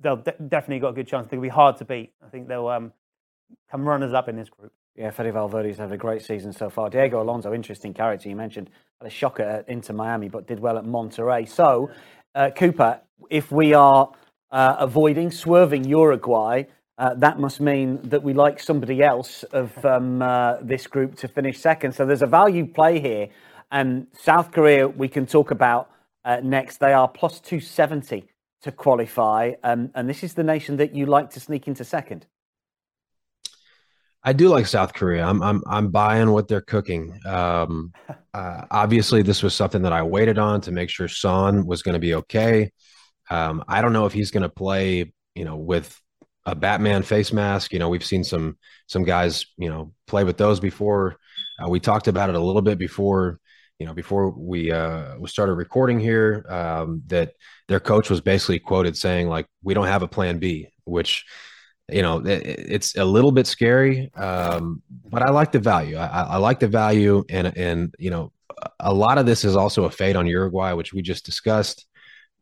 they'll 0.00 0.16
de- 0.16 0.34
definitely 0.48 0.80
got 0.80 0.90
a 0.90 0.92
good 0.92 1.08
chance. 1.08 1.28
They'll 1.28 1.40
be 1.40 1.48
hard 1.48 1.78
to 1.78 1.84
beat. 1.84 2.12
I 2.24 2.28
think 2.28 2.48
they'll 2.48 2.68
um, 2.68 2.92
come 3.70 3.88
runners 3.88 4.12
up 4.12 4.28
in 4.28 4.36
this 4.36 4.50
group. 4.50 4.72
Yeah, 4.98 5.12
Fede 5.12 5.32
Valverde's 5.32 5.78
had 5.78 5.92
a 5.92 5.96
great 5.96 6.22
season 6.22 6.52
so 6.52 6.68
far. 6.68 6.90
Diego 6.90 7.22
Alonso, 7.22 7.54
interesting 7.54 7.94
character. 7.94 8.28
You 8.28 8.34
mentioned 8.34 8.68
had 9.00 9.06
a 9.06 9.10
shocker 9.10 9.44
at 9.44 9.68
Inter 9.68 9.94
Miami, 9.94 10.28
but 10.28 10.48
did 10.48 10.58
well 10.58 10.76
at 10.76 10.84
Monterrey. 10.84 11.48
So, 11.48 11.88
uh, 12.34 12.50
Cooper, 12.50 13.00
if 13.30 13.52
we 13.52 13.74
are 13.74 14.10
uh, 14.50 14.74
avoiding, 14.80 15.30
swerving 15.30 15.84
Uruguay, 15.84 16.64
uh, 16.98 17.14
that 17.14 17.38
must 17.38 17.60
mean 17.60 18.00
that 18.02 18.24
we 18.24 18.32
like 18.32 18.58
somebody 18.58 19.00
else 19.00 19.44
of 19.52 19.84
um, 19.84 20.20
uh, 20.20 20.56
this 20.62 20.88
group 20.88 21.14
to 21.18 21.28
finish 21.28 21.60
second. 21.60 21.92
So 21.92 22.04
there's 22.04 22.22
a 22.22 22.26
value 22.26 22.66
play 22.66 22.98
here. 22.98 23.28
And 23.70 24.08
South 24.18 24.50
Korea, 24.50 24.88
we 24.88 25.06
can 25.06 25.26
talk 25.26 25.52
about 25.52 25.92
uh, 26.24 26.40
next. 26.42 26.78
They 26.78 26.92
are 26.92 27.06
plus 27.06 27.38
270 27.38 28.26
to 28.62 28.72
qualify. 28.72 29.52
Um, 29.62 29.92
and 29.94 30.08
this 30.08 30.24
is 30.24 30.34
the 30.34 30.42
nation 30.42 30.76
that 30.78 30.92
you 30.92 31.06
like 31.06 31.30
to 31.30 31.40
sneak 31.40 31.68
into 31.68 31.84
second. 31.84 32.26
I 34.22 34.32
do 34.32 34.48
like 34.48 34.66
South 34.66 34.94
Korea. 34.94 35.24
I'm 35.24 35.42
I'm 35.42 35.62
I'm 35.66 35.90
buying 35.90 36.30
what 36.32 36.48
they're 36.48 36.60
cooking. 36.60 37.18
Um, 37.24 37.92
uh, 38.34 38.62
obviously, 38.70 39.22
this 39.22 39.42
was 39.42 39.54
something 39.54 39.82
that 39.82 39.92
I 39.92 40.02
waited 40.02 40.38
on 40.38 40.60
to 40.62 40.72
make 40.72 40.90
sure 40.90 41.08
Son 41.08 41.66
was 41.66 41.82
going 41.82 41.94
to 41.94 42.00
be 42.00 42.14
okay. 42.14 42.72
Um, 43.30 43.64
I 43.68 43.80
don't 43.80 43.92
know 43.92 44.06
if 44.06 44.12
he's 44.12 44.30
going 44.30 44.42
to 44.42 44.48
play, 44.48 45.12
you 45.34 45.44
know, 45.44 45.56
with 45.56 45.98
a 46.46 46.54
Batman 46.54 47.02
face 47.02 47.32
mask. 47.32 47.72
You 47.72 47.78
know, 47.78 47.88
we've 47.88 48.04
seen 48.04 48.24
some 48.24 48.56
some 48.86 49.04
guys, 49.04 49.46
you 49.56 49.68
know, 49.68 49.92
play 50.06 50.24
with 50.24 50.36
those 50.36 50.60
before. 50.60 51.16
Uh, 51.62 51.68
we 51.68 51.78
talked 51.78 52.08
about 52.08 52.28
it 52.28 52.34
a 52.34 52.40
little 52.40 52.62
bit 52.62 52.78
before, 52.78 53.38
you 53.78 53.86
know, 53.86 53.94
before 53.94 54.30
we 54.30 54.72
uh, 54.72 55.16
we 55.18 55.28
started 55.28 55.54
recording 55.54 56.00
here. 56.00 56.44
Um, 56.48 57.02
that 57.06 57.34
their 57.68 57.80
coach 57.80 58.10
was 58.10 58.20
basically 58.20 58.58
quoted 58.58 58.96
saying 58.96 59.28
like, 59.28 59.46
"We 59.62 59.74
don't 59.74 59.86
have 59.86 60.02
a 60.02 60.08
plan 60.08 60.38
B," 60.38 60.68
which 60.84 61.24
you 61.90 62.02
know 62.02 62.18
it, 62.18 62.42
it's 62.44 62.96
a 62.96 63.04
little 63.04 63.32
bit 63.32 63.46
scary 63.46 64.10
um, 64.14 64.82
but 65.06 65.22
i 65.22 65.30
like 65.30 65.52
the 65.52 65.58
value 65.58 65.96
I, 65.96 66.22
I, 66.22 66.36
like 66.36 66.60
the 66.60 66.68
value 66.68 67.24
and 67.28 67.56
and 67.56 67.94
you 67.98 68.10
know 68.10 68.32
a 68.80 68.92
lot 68.92 69.18
of 69.18 69.26
this 69.26 69.44
is 69.44 69.56
also 69.56 69.84
a 69.84 69.90
fade 69.90 70.16
on 70.16 70.26
uruguay 70.26 70.72
which 70.72 70.92
we 70.92 71.02
just 71.02 71.24
discussed 71.24 71.86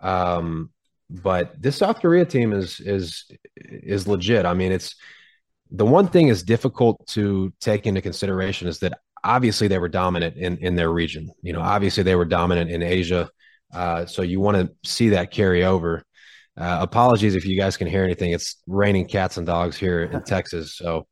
um, 0.00 0.70
but 1.08 1.60
this 1.60 1.76
South 1.76 2.00
Korea 2.00 2.24
team 2.24 2.52
is 2.52 2.80
is 2.80 3.24
is 3.56 4.08
legit. 4.08 4.44
I 4.44 4.54
mean, 4.54 4.72
it's 4.72 4.94
the 5.70 5.86
one 5.86 6.08
thing 6.08 6.28
is 6.28 6.42
difficult 6.42 7.06
to 7.08 7.52
take 7.60 7.86
into 7.86 8.00
consideration 8.00 8.68
is 8.68 8.78
that 8.80 8.98
obviously 9.24 9.68
they 9.68 9.78
were 9.78 9.88
dominant 9.88 10.36
in 10.36 10.58
in 10.58 10.74
their 10.74 10.90
region. 10.90 11.30
You 11.42 11.52
know, 11.52 11.60
obviously 11.60 12.02
they 12.02 12.16
were 12.16 12.24
dominant 12.24 12.70
in 12.70 12.82
Asia. 12.82 13.30
Uh, 13.72 14.06
so 14.06 14.22
you 14.22 14.40
want 14.40 14.56
to 14.56 14.88
see 14.88 15.10
that 15.10 15.30
carry 15.30 15.64
over. 15.64 16.02
Uh, 16.58 16.78
apologies 16.80 17.34
if 17.34 17.44
you 17.44 17.56
guys 17.56 17.76
can 17.76 17.86
hear 17.86 18.04
anything. 18.04 18.32
It's 18.32 18.62
raining 18.66 19.06
cats 19.06 19.36
and 19.36 19.46
dogs 19.46 19.76
here 19.76 20.04
in 20.04 20.22
Texas, 20.26 20.76
so 20.76 21.06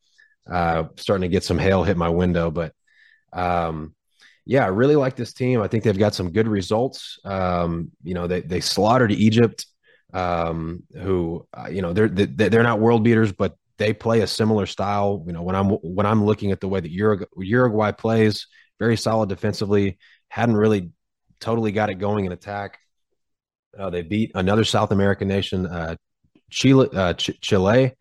uh, 0.50 0.84
starting 0.96 1.28
to 1.28 1.32
get 1.32 1.44
some 1.44 1.58
hail 1.58 1.84
hit 1.84 1.96
my 1.96 2.08
window. 2.08 2.50
But 2.50 2.72
um, 3.32 3.94
yeah, 4.46 4.64
I 4.64 4.68
really 4.68 4.96
like 4.96 5.16
this 5.16 5.32
team. 5.32 5.60
I 5.60 5.68
think 5.68 5.84
they've 5.84 5.98
got 5.98 6.14
some 6.14 6.32
good 6.32 6.48
results. 6.48 7.18
Um, 7.24 7.90
you 8.02 8.14
know, 8.14 8.26
they 8.26 8.40
they 8.40 8.60
slaughtered 8.60 9.12
Egypt 9.12 9.66
um, 10.14 10.82
who 10.94 11.46
uh, 11.52 11.68
you 11.70 11.82
know 11.82 11.92
they're 11.92 12.08
they're 12.08 12.62
not 12.62 12.80
world 12.80 13.04
beaters, 13.04 13.32
but 13.32 13.56
they 13.76 13.92
play 13.92 14.20
a 14.20 14.26
similar 14.26 14.66
style. 14.66 15.24
You 15.26 15.32
know, 15.32 15.42
when 15.42 15.56
I'm 15.56 15.70
when 15.70 16.06
I'm 16.06 16.24
looking 16.24 16.52
at 16.52 16.60
the 16.60 16.68
way 16.68 16.80
that 16.80 16.90
Uruguay, 16.90 17.26
Uruguay 17.36 17.92
plays, 17.92 18.46
very 18.78 18.96
solid 18.96 19.28
defensively, 19.28 19.98
hadn't 20.28 20.56
really 20.56 20.90
totally 21.40 21.72
got 21.72 21.90
it 21.90 21.94
going 21.94 22.24
in 22.24 22.32
attack. 22.32 22.78
Uh, 23.78 23.90
they 23.90 24.02
beat 24.02 24.32
another 24.34 24.64
South 24.64 24.90
American 24.90 25.28
nation, 25.28 25.66
uh, 25.66 25.96
Chile, 26.50 26.88
uh, 26.92 27.14
Ch- 27.14 27.40
Chile 27.40 27.94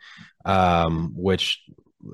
um, 0.45 1.13
which, 1.15 1.63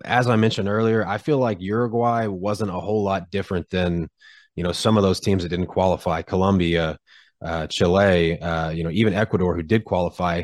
as 0.06 0.28
I 0.28 0.36
mentioned 0.36 0.70
earlier, 0.70 1.06
I 1.06 1.18
feel 1.18 1.38
like 1.38 1.62
Uruguay 1.62 2.28
wasn't 2.28 2.72
a 2.72 2.80
whole 2.80 3.04
lot 3.04 3.32
different 3.32 3.70
than 3.70 4.10
you 4.56 4.64
know 4.64 4.72
some 4.72 4.98
of 4.98 5.04
those 5.04 5.20
teams 5.20 5.44
that 5.44 5.50
didn't 5.50 5.68
qualify. 5.68 6.22
Colombia, 6.22 6.98
uh, 7.44 7.68
Chile, 7.68 8.40
uh, 8.40 8.70
you 8.70 8.84
know, 8.84 8.92
even 8.92 9.14
Ecuador, 9.14 9.56
who 9.56 9.64
did 9.64 9.86
qualify, 9.86 10.44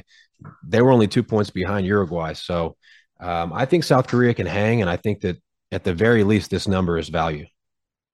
they 0.66 0.82
were 0.82 0.92
only 0.92 1.08
two 1.08 1.24
points 1.24 1.50
behind 1.50 1.86
Uruguay. 1.86 2.34
So 2.34 2.76
um, 3.20 3.54
I 3.54 3.66
think 3.66 3.84
South 3.84 4.08
Korea 4.08 4.34
can 4.34 4.48
hang, 4.48 4.82
and 4.82 4.90
I 4.90 4.98
think 4.98 5.22
that 5.22 5.38
at 5.72 5.84
the 5.84 5.94
very 5.94 6.24
least, 6.24 6.50
this 6.50 6.68
number 6.68 6.98
is 6.98 7.10
value. 7.10 7.46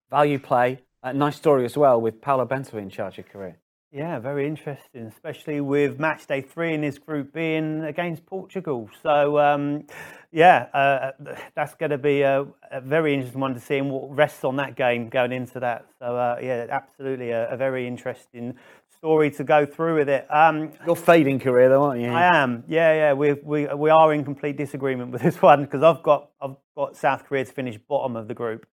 Value 0.09 0.39
play. 0.39 0.79
Uh, 1.03 1.13
nice 1.13 1.35
story 1.35 1.65
as 1.65 1.77
well 1.77 1.99
with 1.99 2.21
Paulo 2.21 2.45
Bento 2.45 2.77
in 2.77 2.89
charge 2.89 3.17
of 3.17 3.27
Korea. 3.27 3.55
Yeah, 3.93 4.19
very 4.19 4.47
interesting, 4.47 5.07
especially 5.07 5.59
with 5.59 5.99
match 5.99 6.25
day 6.25 6.39
three 6.39 6.73
in 6.73 6.79
this 6.79 6.97
group 6.97 7.33
being 7.33 7.83
against 7.83 8.25
Portugal. 8.25 8.89
So, 9.03 9.37
um, 9.37 9.83
yeah, 10.31 10.67
uh, 10.73 11.11
that's 11.55 11.75
going 11.75 11.89
to 11.89 11.97
be 11.97 12.21
a, 12.21 12.45
a, 12.71 12.79
very 12.79 13.13
interesting 13.13 13.41
one 13.41 13.53
to 13.53 13.59
see 13.59 13.79
and 13.79 13.91
what 13.91 14.15
rests 14.15 14.45
on 14.45 14.55
that 14.55 14.77
game 14.77 15.09
going 15.09 15.33
into 15.33 15.59
that. 15.59 15.87
So, 15.99 16.15
uh, 16.15 16.39
yeah, 16.41 16.67
absolutely 16.69 17.31
a, 17.31 17.49
a, 17.49 17.57
very 17.57 17.85
interesting 17.85 18.55
story 18.95 19.29
to 19.31 19.43
go 19.43 19.65
through 19.65 19.97
with 19.97 20.07
it. 20.07 20.25
Um, 20.33 20.71
You're 20.85 20.95
fading 20.95 21.41
Korea, 21.41 21.67
though, 21.67 21.83
aren't 21.83 21.99
you? 21.99 22.11
I 22.11 22.33
am. 22.33 22.63
Yeah, 22.69 22.93
yeah. 22.93 23.13
We 23.13 23.33
we 23.33 23.65
we 23.65 23.89
are 23.89 24.13
in 24.13 24.23
complete 24.23 24.55
disagreement 24.55 25.11
with 25.11 25.21
this 25.21 25.41
one 25.41 25.63
because 25.63 25.83
I've 25.83 26.01
got 26.01 26.29
I've 26.39 26.55
got 26.77 26.95
South 26.95 27.25
Korea 27.25 27.43
to 27.43 27.51
finish 27.51 27.77
bottom 27.77 28.15
of 28.15 28.29
the 28.29 28.35
group. 28.35 28.65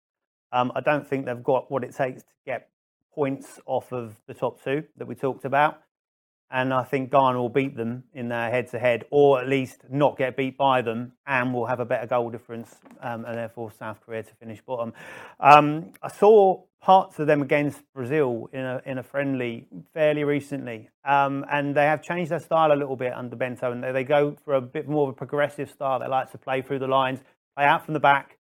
Um, 0.53 0.71
I 0.77 0.81
don't 0.81 1.05
think 1.05 1.27
they've 1.27 1.43
got 1.43 1.73
what 1.73 1.83
it 1.83 1.93
takes 1.93 2.23
to 2.23 2.29
get 2.47 2.69
points 3.19 3.59
off 3.67 3.93
of 3.93 4.15
the 4.29 4.35
top 4.35 4.63
two 4.63 4.85
that 4.97 5.09
we 5.09 5.15
talked 5.17 5.45
about. 5.45 5.81
And 6.53 6.73
I 6.73 6.85
think 6.85 7.11
Ghana 7.11 7.37
will 7.37 7.49
beat 7.49 7.77
them 7.77 8.05
in 8.15 8.29
their 8.29 8.49
head 8.49 8.69
to 8.69 8.79
head, 8.79 9.07
or 9.11 9.41
at 9.41 9.49
least 9.49 9.83
not 9.91 10.17
get 10.17 10.37
beat 10.37 10.57
by 10.57 10.83
them, 10.83 11.13
and 11.27 11.53
will 11.53 11.67
have 11.67 11.81
a 11.81 11.85
better 11.85 12.07
goal 12.07 12.31
difference, 12.31 12.77
um, 13.03 13.25
and 13.25 13.37
therefore 13.37 13.73
South 13.73 13.99
Korea 14.07 14.23
to 14.23 14.35
finish 14.37 14.61
bottom. 14.65 14.93
Um, 15.41 15.91
I 16.01 16.09
saw 16.09 16.63
parts 16.81 17.19
of 17.19 17.27
them 17.27 17.43
against 17.43 17.83
Brazil 17.93 18.49
in 18.53 18.61
a, 18.61 18.81
in 18.87 18.99
a 18.99 19.03
friendly 19.03 19.67
fairly 19.93 20.23
recently, 20.23 20.89
um, 21.05 21.45
and 21.51 21.75
they 21.75 21.87
have 21.87 22.03
changed 22.03 22.31
their 22.31 22.39
style 22.39 22.71
a 22.73 22.79
little 22.79 22.97
bit 22.97 23.13
under 23.13 23.35
Bento, 23.35 23.73
and 23.73 23.83
they, 23.83 23.91
they 23.91 24.05
go 24.05 24.37
for 24.45 24.55
a 24.55 24.61
bit 24.61 24.89
more 24.89 25.09
of 25.09 25.15
a 25.15 25.17
progressive 25.17 25.69
style. 25.69 25.99
They 25.99 26.07
like 26.07 26.31
to 26.31 26.39
play 26.39 26.63
through 26.63 26.79
the 26.79 26.87
lines, 26.87 27.19
play 27.57 27.67
out 27.67 27.85
from 27.85 27.95
the 27.95 28.01
back, 28.01 28.38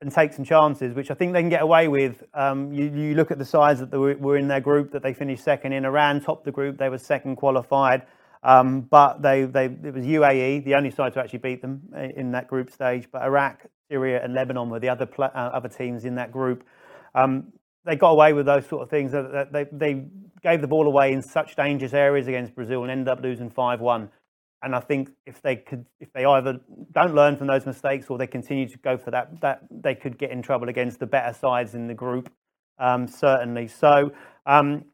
and 0.00 0.12
take 0.12 0.32
some 0.32 0.44
chances, 0.44 0.94
which 0.94 1.10
I 1.10 1.14
think 1.14 1.32
they 1.32 1.40
can 1.40 1.48
get 1.48 1.62
away 1.62 1.88
with. 1.88 2.22
Um, 2.32 2.72
you, 2.72 2.84
you, 2.84 3.14
look 3.14 3.30
at 3.30 3.38
the 3.38 3.44
sides 3.44 3.80
that 3.80 3.90
were, 3.90 4.16
were, 4.16 4.36
in 4.36 4.46
their 4.46 4.60
group 4.60 4.92
that 4.92 5.02
they 5.02 5.12
finished 5.12 5.42
second 5.42 5.72
in. 5.72 5.84
Iran 5.84 6.20
topped 6.20 6.44
the 6.44 6.52
group; 6.52 6.78
they 6.78 6.88
were 6.88 6.98
second 6.98 7.36
qualified, 7.36 8.02
um, 8.44 8.82
but 8.82 9.22
they, 9.22 9.44
they 9.44 9.64
it 9.64 9.94
was 9.94 10.04
UAE, 10.04 10.64
the 10.64 10.74
only 10.76 10.90
side 10.90 11.14
to 11.14 11.20
actually 11.20 11.40
beat 11.40 11.62
them 11.62 11.82
in 12.16 12.32
that 12.32 12.46
group 12.46 12.70
stage. 12.70 13.08
But 13.10 13.22
Iraq, 13.22 13.66
Syria, 13.90 14.22
and 14.22 14.34
Lebanon 14.34 14.70
were 14.70 14.78
the 14.78 14.88
other 14.88 15.08
uh, 15.18 15.24
other 15.24 15.68
teams 15.68 16.04
in 16.04 16.14
that 16.14 16.30
group. 16.30 16.64
Um, 17.14 17.52
they 17.84 17.96
got 17.96 18.10
away 18.10 18.32
with 18.34 18.46
those 18.46 18.66
sort 18.66 18.82
of 18.82 18.90
things. 18.90 19.12
They, 19.12 19.66
they 19.72 20.04
gave 20.42 20.60
the 20.60 20.68
ball 20.68 20.86
away 20.86 21.12
in 21.12 21.22
such 21.22 21.56
dangerous 21.56 21.94
areas 21.94 22.28
against 22.28 22.54
Brazil 22.54 22.82
and 22.82 22.90
ended 22.90 23.08
up 23.08 23.20
losing 23.20 23.50
five 23.50 23.80
one. 23.80 24.10
And 24.62 24.74
I 24.74 24.80
think 24.80 25.10
if 25.24 25.40
they 25.40 25.56
could, 25.56 25.86
if 26.00 26.12
they 26.12 26.24
either 26.24 26.60
don't 26.92 27.14
learn 27.14 27.36
from 27.36 27.46
those 27.46 27.64
mistakes 27.64 28.06
or 28.08 28.18
they 28.18 28.26
continue 28.26 28.68
to 28.68 28.78
go 28.78 28.96
for 28.96 29.10
that, 29.12 29.40
that 29.40 29.62
they 29.70 29.94
could 29.94 30.18
get 30.18 30.30
in 30.30 30.42
trouble 30.42 30.68
against 30.68 30.98
the 30.98 31.06
better 31.06 31.32
sides 31.32 31.74
in 31.74 31.86
the 31.86 31.94
group, 31.94 32.30
um, 32.78 33.06
certainly. 33.06 33.68
So 33.68 34.12
um, 34.46 34.84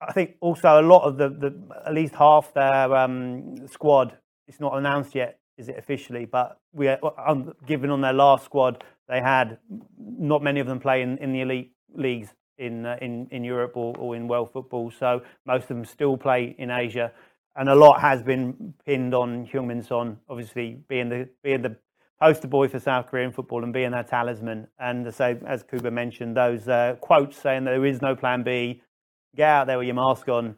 I 0.00 0.12
think 0.12 0.36
also 0.40 0.80
a 0.80 0.82
lot 0.82 1.04
of 1.04 1.16
the, 1.16 1.30
the 1.30 1.54
at 1.86 1.94
least 1.94 2.14
half 2.14 2.52
their 2.52 2.94
um, 2.94 3.66
squad. 3.66 4.16
It's 4.46 4.60
not 4.60 4.76
announced 4.76 5.14
yet, 5.14 5.38
is 5.56 5.68
it 5.68 5.78
officially? 5.78 6.26
But 6.26 6.58
we, 6.74 6.88
are, 6.88 6.98
um, 7.26 7.54
given 7.66 7.88
on 7.88 8.02
their 8.02 8.12
last 8.12 8.44
squad, 8.44 8.84
they 9.08 9.20
had 9.20 9.58
not 9.98 10.42
many 10.42 10.60
of 10.60 10.66
them 10.66 10.80
play 10.80 11.00
in, 11.00 11.16
in 11.18 11.32
the 11.32 11.40
elite 11.40 11.72
leagues 11.94 12.34
in 12.58 12.86
uh, 12.86 12.96
in 13.00 13.26
in 13.30 13.42
Europe 13.42 13.76
or, 13.76 13.96
or 13.98 14.14
in 14.14 14.28
world 14.28 14.52
football. 14.52 14.90
So 14.90 15.22
most 15.46 15.62
of 15.62 15.68
them 15.68 15.84
still 15.84 16.16
play 16.16 16.54
in 16.58 16.70
Asia 16.70 17.10
and 17.56 17.68
a 17.68 17.74
lot 17.74 18.00
has 18.00 18.22
been 18.22 18.74
pinned 18.84 19.14
on 19.14 19.46
Heung-min 19.46 19.82
Son, 19.82 20.18
obviously 20.28 20.78
being 20.88 21.08
the 21.08 21.28
being 21.42 21.62
the 21.62 21.76
poster 22.20 22.48
boy 22.48 22.68
for 22.68 22.78
South 22.78 23.08
Korean 23.08 23.32
football 23.32 23.62
and 23.64 23.72
being 23.72 23.90
their 23.90 24.02
talisman. 24.02 24.68
And 24.78 25.12
so, 25.14 25.38
as 25.46 25.62
Cooper 25.62 25.90
mentioned, 25.90 26.36
those 26.36 26.68
uh, 26.68 26.96
quotes 27.00 27.36
saying 27.36 27.64
there 27.64 27.84
is 27.84 28.00
no 28.00 28.16
plan 28.16 28.42
B, 28.42 28.82
get 29.36 29.48
out 29.48 29.66
there 29.66 29.78
with 29.78 29.86
your 29.86 29.96
mask 29.96 30.28
on, 30.28 30.56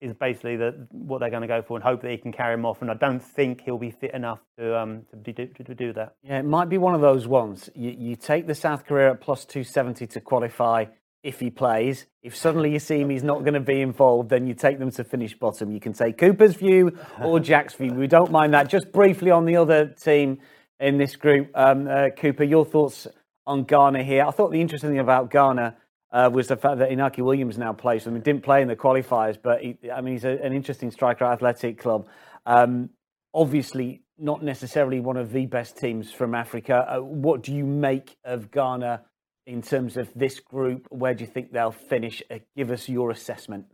is 0.00 0.12
basically 0.12 0.56
the, 0.56 0.86
what 0.90 1.20
they're 1.20 1.30
going 1.30 1.42
to 1.42 1.48
go 1.48 1.62
for 1.62 1.76
and 1.76 1.84
hope 1.84 2.02
that 2.02 2.10
he 2.10 2.18
can 2.18 2.32
carry 2.32 2.54
him 2.54 2.66
off. 2.66 2.82
And 2.82 2.90
I 2.90 2.94
don't 2.94 3.20
think 3.20 3.62
he'll 3.62 3.78
be 3.78 3.90
fit 3.90 4.12
enough 4.12 4.40
to 4.58 4.78
um, 4.78 5.02
to, 5.24 5.32
do, 5.32 5.46
to 5.46 5.74
do 5.74 5.92
that. 5.94 6.14
Yeah, 6.22 6.40
it 6.40 6.44
might 6.44 6.68
be 6.68 6.78
one 6.78 6.94
of 6.94 7.00
those 7.00 7.26
ones. 7.26 7.70
You, 7.74 7.94
you 7.96 8.16
take 8.16 8.46
the 8.46 8.54
South 8.54 8.84
Korea 8.84 9.12
at 9.12 9.20
plus 9.20 9.44
270 9.44 10.06
to 10.08 10.20
qualify 10.20 10.86
if 11.24 11.40
he 11.40 11.50
plays. 11.50 12.06
If 12.22 12.36
suddenly 12.36 12.70
you 12.70 12.78
see 12.78 13.00
him, 13.00 13.10
he's 13.10 13.24
not 13.24 13.40
going 13.40 13.54
to 13.54 13.60
be 13.60 13.80
involved, 13.80 14.28
then 14.28 14.46
you 14.46 14.54
take 14.54 14.78
them 14.78 14.90
to 14.92 15.02
finish 15.02 15.34
bottom. 15.34 15.72
You 15.72 15.80
can 15.80 15.94
take 15.94 16.18
Cooper's 16.18 16.54
view 16.54 16.96
or 17.20 17.40
Jack's 17.40 17.74
view. 17.74 17.94
We 17.94 18.06
don't 18.06 18.30
mind 18.30 18.54
that. 18.54 18.68
Just 18.68 18.92
briefly 18.92 19.30
on 19.30 19.46
the 19.46 19.56
other 19.56 19.86
team 19.86 20.38
in 20.78 20.98
this 20.98 21.16
group, 21.16 21.50
um, 21.54 21.88
uh, 21.88 22.10
Cooper, 22.10 22.44
your 22.44 22.66
thoughts 22.66 23.08
on 23.46 23.64
Ghana 23.64 24.04
here? 24.04 24.24
I 24.24 24.30
thought 24.30 24.52
the 24.52 24.60
interesting 24.60 24.90
thing 24.90 24.98
about 24.98 25.30
Ghana 25.30 25.76
uh, 26.12 26.30
was 26.32 26.48
the 26.48 26.56
fact 26.56 26.78
that 26.78 26.90
Inaki 26.90 27.24
Williams 27.24 27.56
now 27.56 27.72
plays. 27.72 28.06
I 28.06 28.10
mean, 28.10 28.20
he 28.20 28.22
didn't 28.22 28.42
play 28.42 28.60
in 28.60 28.68
the 28.68 28.76
qualifiers, 28.76 29.38
but 29.42 29.62
he, 29.62 29.78
I 29.90 30.02
mean, 30.02 30.14
he's 30.14 30.24
a, 30.24 30.38
an 30.42 30.52
interesting 30.52 30.90
striker 30.90 31.24
at 31.24 31.32
Athletic 31.32 31.78
Club. 31.78 32.06
Um, 32.44 32.90
obviously, 33.32 34.02
not 34.18 34.42
necessarily 34.42 35.00
one 35.00 35.16
of 35.16 35.32
the 35.32 35.46
best 35.46 35.76
teams 35.78 36.12
from 36.12 36.34
Africa. 36.34 36.86
Uh, 36.88 37.00
what 37.00 37.42
do 37.42 37.54
you 37.54 37.64
make 37.64 38.16
of 38.24 38.50
Ghana? 38.50 39.02
In 39.46 39.60
terms 39.60 39.96
of 39.96 40.10
this 40.14 40.40
group? 40.40 40.86
Where 40.90 41.14
do 41.14 41.24
you 41.24 41.30
think 41.30 41.52
they'll 41.52 41.70
finish? 41.70 42.22
Uh, 42.30 42.38
give 42.56 42.70
us 42.70 42.88
your 42.88 43.10
assessment. 43.10 43.66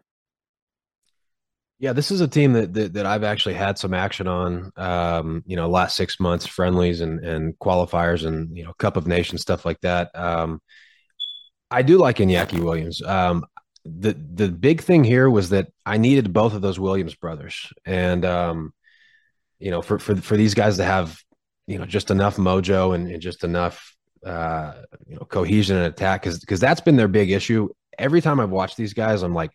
Yeah, 1.79 1.95
this 1.95 2.11
is 2.11 2.21
a 2.21 2.29
team 2.29 2.53
that, 2.53 2.75
that, 2.75 2.93
that 2.95 3.07
I've 3.07 3.25
actually 3.25 3.55
had 3.55 3.79
some 3.79 3.95
action 3.95 4.27
on. 4.27 4.71
Um, 4.77 5.43
you 5.47 5.57
know, 5.57 5.69
last 5.69 5.97
six 5.97 6.21
months, 6.21 6.45
friendlies 6.45 7.01
and 7.01 7.25
and 7.25 7.59
qualifiers, 7.59 8.27
and 8.27 8.55
you 8.57 8.65
know, 8.65 8.73
Cup 8.79 8.97
of 8.97 9.07
Nations 9.07 9.43
stuff 9.43 9.65
like 9.65 9.81
that. 9.81 10.11
Um, 10.15 10.61
I 11.71 11.83
do 11.83 11.99
like 11.99 12.17
Inaki 12.17 12.59
Williams. 12.61 13.01
Um, 13.01 13.47
the 13.85 14.13
the 14.13 14.49
big 14.49 14.83
thing 14.83 15.05
here 15.05 15.31
was 15.31 15.51
that 15.51 15.69
I 15.87 15.97
needed 15.97 16.33
both 16.33 16.53
of 16.53 16.63
those 16.63 16.79
Williams 16.79 17.15
brothers, 17.15 17.73
and 17.87 18.25
um, 18.25 18.75
you 19.59 19.71
know, 19.71 19.83
for 19.83 19.99
for 19.99 20.17
for 20.17 20.37
these 20.37 20.55
guys 20.55 20.77
to 20.79 20.85
have 20.85 21.19
you 21.67 21.79
know 21.79 21.87
just 21.87 22.11
enough 22.11 22.37
mojo 22.37 22.95
and, 22.95 23.09
and 23.09 23.23
just 23.23 23.45
enough 23.45 23.97
uh, 24.25 24.75
you 25.07 25.17
know 25.17 25.25
cohesion 25.25 25.77
and 25.77 25.87
attack 25.87 26.23
because 26.23 26.39
because 26.41 26.61
that's 26.61 26.81
been 26.81 26.97
their 26.97 27.09
big 27.09 27.31
issue. 27.31 27.69
Every 27.99 28.21
time 28.21 28.41
I've 28.41 28.51
watched 28.51 28.77
these 28.77 28.95
guys, 28.95 29.23
I'm 29.23 29.35
like 29.35 29.51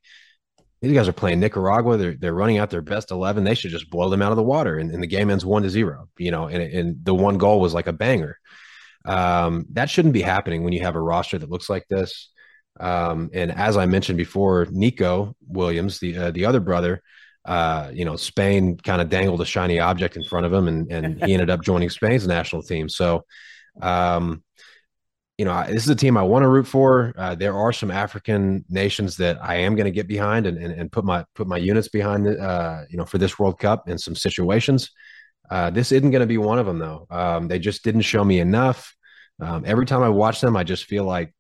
these 0.82 0.93
guys 0.93 1.08
are 1.08 1.13
playing 1.13 1.39
Nicaragua. 1.39 1.97
They're 1.97 2.15
they're 2.15 2.34
running 2.34 2.58
out 2.58 2.69
their 2.69 2.82
best 2.82 3.12
eleven. 3.12 3.43
They 3.43 3.56
should 3.56 3.71
just 3.71 3.89
blow 3.89 4.10
them 4.10 4.21
out 4.21 4.32
of 4.32 4.38
the 4.38 4.43
water, 4.43 4.78
and, 4.78 4.91
and 4.91 5.01
the 5.01 5.08
game 5.08 5.30
ends 5.30 5.45
one 5.45 5.63
to 5.63 5.69
zero. 5.69 6.10
You 6.17 6.32
know, 6.32 6.47
and 6.47 6.62
and 6.62 7.06
the 7.06 7.13
one 7.13 7.38
goal 7.38 7.60
was 7.60 7.73
like 7.73 7.88
a 7.88 7.93
banger. 7.93 8.38
Um, 9.06 9.65
that 9.73 9.89
shouldn't 9.89 10.13
be 10.13 10.21
happening 10.21 10.63
when 10.63 10.73
you 10.73 10.82
have 10.82 10.95
a 10.95 11.01
roster 11.01 11.38
that 11.38 11.49
looks 11.49 11.69
like 11.69 11.88
this. 11.88 12.30
Um, 12.80 13.30
and 13.34 13.51
as 13.51 13.78
I 13.78 13.86
mentioned 13.86 14.17
before, 14.17 14.67
Nico 14.71 15.36
Williams, 15.47 15.99
the 15.99 16.17
uh, 16.17 16.32
the 16.32 16.45
other 16.45 16.60
brother, 16.60 17.01
uh, 17.45 17.91
you 17.93 18.04
know, 18.04 18.15
Spain 18.15 18.78
kind 18.78 19.01
of 19.01 19.10
dangled 19.10 19.41
a 19.41 19.45
shiny 19.45 19.80
object 19.80 20.17
in 20.17 20.23
front 20.23 20.45
of 20.45 20.54
him, 20.54 20.67
and 20.67 20.91
and 20.91 21.23
he 21.23 21.34
ended 21.34 21.49
up 21.49 21.62
joining 21.62 21.89
Spain's 21.89 22.28
national 22.28 22.63
team. 22.63 22.89
So, 22.89 23.23
um, 23.82 24.43
you 25.37 25.43
know, 25.43 25.65
this 25.67 25.83
is 25.83 25.89
a 25.89 25.95
team 25.95 26.15
I 26.15 26.23
want 26.23 26.43
to 26.43 26.47
root 26.47 26.65
for. 26.65 27.13
Uh, 27.17 27.35
there 27.35 27.53
are 27.53 27.73
some 27.73 27.91
African 27.91 28.63
nations 28.69 29.17
that 29.17 29.37
I 29.43 29.55
am 29.55 29.75
going 29.75 29.85
to 29.85 29.91
get 29.91 30.07
behind 30.07 30.47
and, 30.47 30.57
and, 30.57 30.71
and 30.71 30.91
put 30.91 31.03
my 31.03 31.25
put 31.35 31.47
my 31.47 31.57
units 31.57 31.89
behind, 31.89 32.27
uh, 32.27 32.83
you 32.89 32.97
know, 32.97 33.05
for 33.05 33.17
this 33.17 33.37
World 33.37 33.59
Cup 33.59 33.89
in 33.89 33.97
some 33.97 34.15
situations. 34.15 34.91
Uh, 35.49 35.69
this 35.69 35.91
isn't 35.91 36.11
going 36.11 36.21
to 36.21 36.27
be 36.27 36.37
one 36.37 36.57
of 36.57 36.65
them, 36.65 36.79
though. 36.79 37.05
Um, 37.09 37.47
they 37.47 37.59
just 37.59 37.83
didn't 37.83 38.01
show 38.01 38.23
me 38.23 38.39
enough. 38.39 38.95
Um, 39.41 39.63
every 39.65 39.85
time 39.85 40.01
I 40.01 40.09
watch 40.09 40.39
them, 40.39 40.55
I 40.55 40.63
just 40.63 40.85
feel 40.85 41.03
like, 41.03 41.33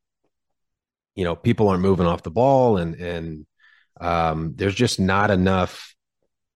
you 1.15 1.23
know, 1.23 1.35
people 1.35 1.69
aren't 1.69 1.81
moving 1.81 2.05
off 2.05 2.23
the 2.23 2.31
ball, 2.31 2.77
and 2.77 2.95
and 2.95 3.45
um, 4.01 4.53
there's 4.57 4.75
just 4.75 4.99
not 4.99 5.31
enough, 5.31 5.95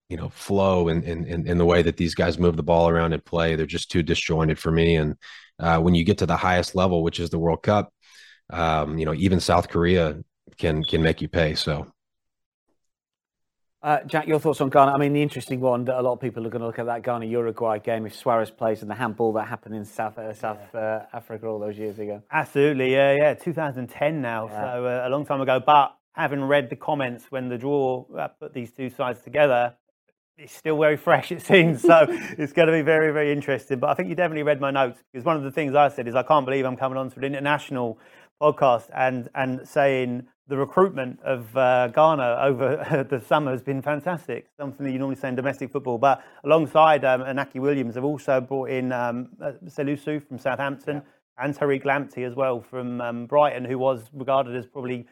you 0.10 0.18
know, 0.18 0.28
flow 0.28 0.90
in, 0.90 1.04
in 1.04 1.48
in 1.48 1.58
the 1.58 1.66
way 1.66 1.84
that 1.84 1.96
these 1.96 2.16
guys 2.16 2.38
move 2.38 2.58
the 2.58 2.64
ball 2.64 2.90
around 2.90 3.14
and 3.14 3.24
play. 3.24 3.56
They're 3.56 3.66
just 3.66 3.90
too 3.90 4.04
disjointed 4.04 4.60
for 4.60 4.72
me, 4.72 4.98
and 4.98 5.16
uh, 5.60 5.80
when 5.80 5.96
you 5.96 6.04
get 6.04 6.18
to 6.20 6.26
the 6.26 6.38
highest 6.38 6.76
level, 6.76 7.04
which 7.04 7.20
is 7.20 7.30
the 7.30 7.40
World 7.40 7.64
Cup, 7.64 7.94
um, 8.50 8.98
you 8.98 9.06
know, 9.06 9.14
even 9.14 9.40
South 9.40 9.70
Korea 9.70 10.20
can 10.58 10.84
can 10.84 11.02
make 11.04 11.22
you 11.22 11.28
pay. 11.28 11.56
So. 11.56 11.92
Uh, 13.82 14.04
Jack, 14.04 14.28
your 14.28 14.42
thoughts 14.42 14.60
on 14.60 14.70
Ghana? 14.70 14.92
I 14.92 14.98
mean, 14.98 15.14
the 15.14 15.22
interesting 15.22 15.62
one 15.62 15.86
that 15.86 15.98
a 15.98 16.02
lot 16.02 16.12
of 16.12 16.20
people 16.20 16.46
are 16.46 16.50
going 16.50 16.60
to 16.60 16.68
look 16.68 16.80
at 16.80 16.88
that 16.88 17.02
Ghana 17.02 17.26
Uruguay 17.28 17.80
game 17.80 18.06
if 18.06 18.14
Suarez 18.14 18.52
plays 18.52 18.82
and 18.82 18.92
the 18.92 18.96
handball 18.96 19.32
that 19.34 19.48
happened 19.48 19.74
in 19.74 19.86
South 19.86 20.18
uh, 20.18 20.34
South 20.34 20.60
yeah. 20.74 20.80
uh, 20.80 21.06
Africa 21.14 21.48
all 21.48 21.60
those 21.60 21.78
years 21.78 21.98
ago. 21.98 22.22
Absolutely, 22.30 22.92
yeah, 22.92 23.16
yeah, 23.18 23.34
2010 23.36 24.22
now, 24.22 24.48
yeah. 24.48 24.74
so 24.74 24.86
uh, 24.86 25.08
a 25.08 25.10
long 25.10 25.26
time 25.26 25.40
ago. 25.40 25.62
But 25.66 25.96
having 26.12 26.44
read 26.44 26.70
the 26.70 26.76
comments 26.76 27.28
when 27.30 27.48
the 27.48 27.58
draw 27.58 28.04
uh, 28.18 28.28
put 28.28 28.54
these 28.54 28.74
two 28.74 28.90
sides 28.90 29.22
together, 29.22 29.76
it's 30.40 30.56
still 30.56 30.80
very 30.80 30.96
fresh, 30.98 31.32
it 31.32 31.42
seems. 31.42 31.82
So 31.82 32.06
it's 32.10 32.54
going 32.54 32.68
to 32.68 32.74
be 32.74 32.82
very, 32.82 33.12
very 33.12 33.32
interesting. 33.32 33.80
But 33.80 33.90
I 33.90 33.94
think 33.94 34.10
you 34.10 34.16
definitely 34.16 34.44
read 34.44 34.62
my 34.62 34.72
notes 34.72 35.04
because 35.12 35.26
one 35.26 35.36
of 35.36 35.44
the 35.44 35.52
things 35.52 35.76
I 35.76 35.90
said 35.90 36.08
is 36.08 36.16
I 36.16 36.24
can't 36.24 36.46
believe 36.46 36.66
I'm 36.66 36.78
coming 36.78 36.98
on 36.98 37.12
to 37.12 37.18
an 37.18 37.26
international 37.26 38.00
podcast 38.42 38.90
and 38.96 39.30
and 39.36 39.68
saying 39.68 40.26
the 40.48 40.56
recruitment 40.56 41.20
of 41.24 41.56
uh, 41.58 41.90
Ghana 41.90 42.40
over 42.42 43.06
the 43.10 43.20
summer 43.20 43.52
has 43.52 43.62
been 43.62 43.82
fantastic. 43.82 44.48
Something 44.58 44.86
that 44.86 44.92
you 44.92 45.00
normally 45.00 45.18
say 45.18 45.28
in 45.28 45.36
domestic 45.36 45.72
football. 45.72 45.98
But 45.98 46.24
alongside 46.46 47.04
um, 47.04 47.22
Inaki 47.22 47.60
Williams, 47.60 47.96
have 47.96 48.06
also 48.06 48.40
brought 48.40 48.70
in 48.70 48.92
um, 48.92 49.30
uh, 49.42 49.52
Salisu 49.66 50.26
from 50.26 50.40
Southampton 50.40 50.96
yeah. 50.96 51.46
and 51.46 51.56
Tariq 51.56 51.84
Lamptey 51.84 52.26
as 52.26 52.34
well 52.34 52.62
from 52.62 53.02
um, 53.02 53.26
Brighton, 53.26 53.66
who 53.66 53.78
was 53.78 54.10
regarded 54.14 54.56
as 54.56 54.66
probably 54.66 55.06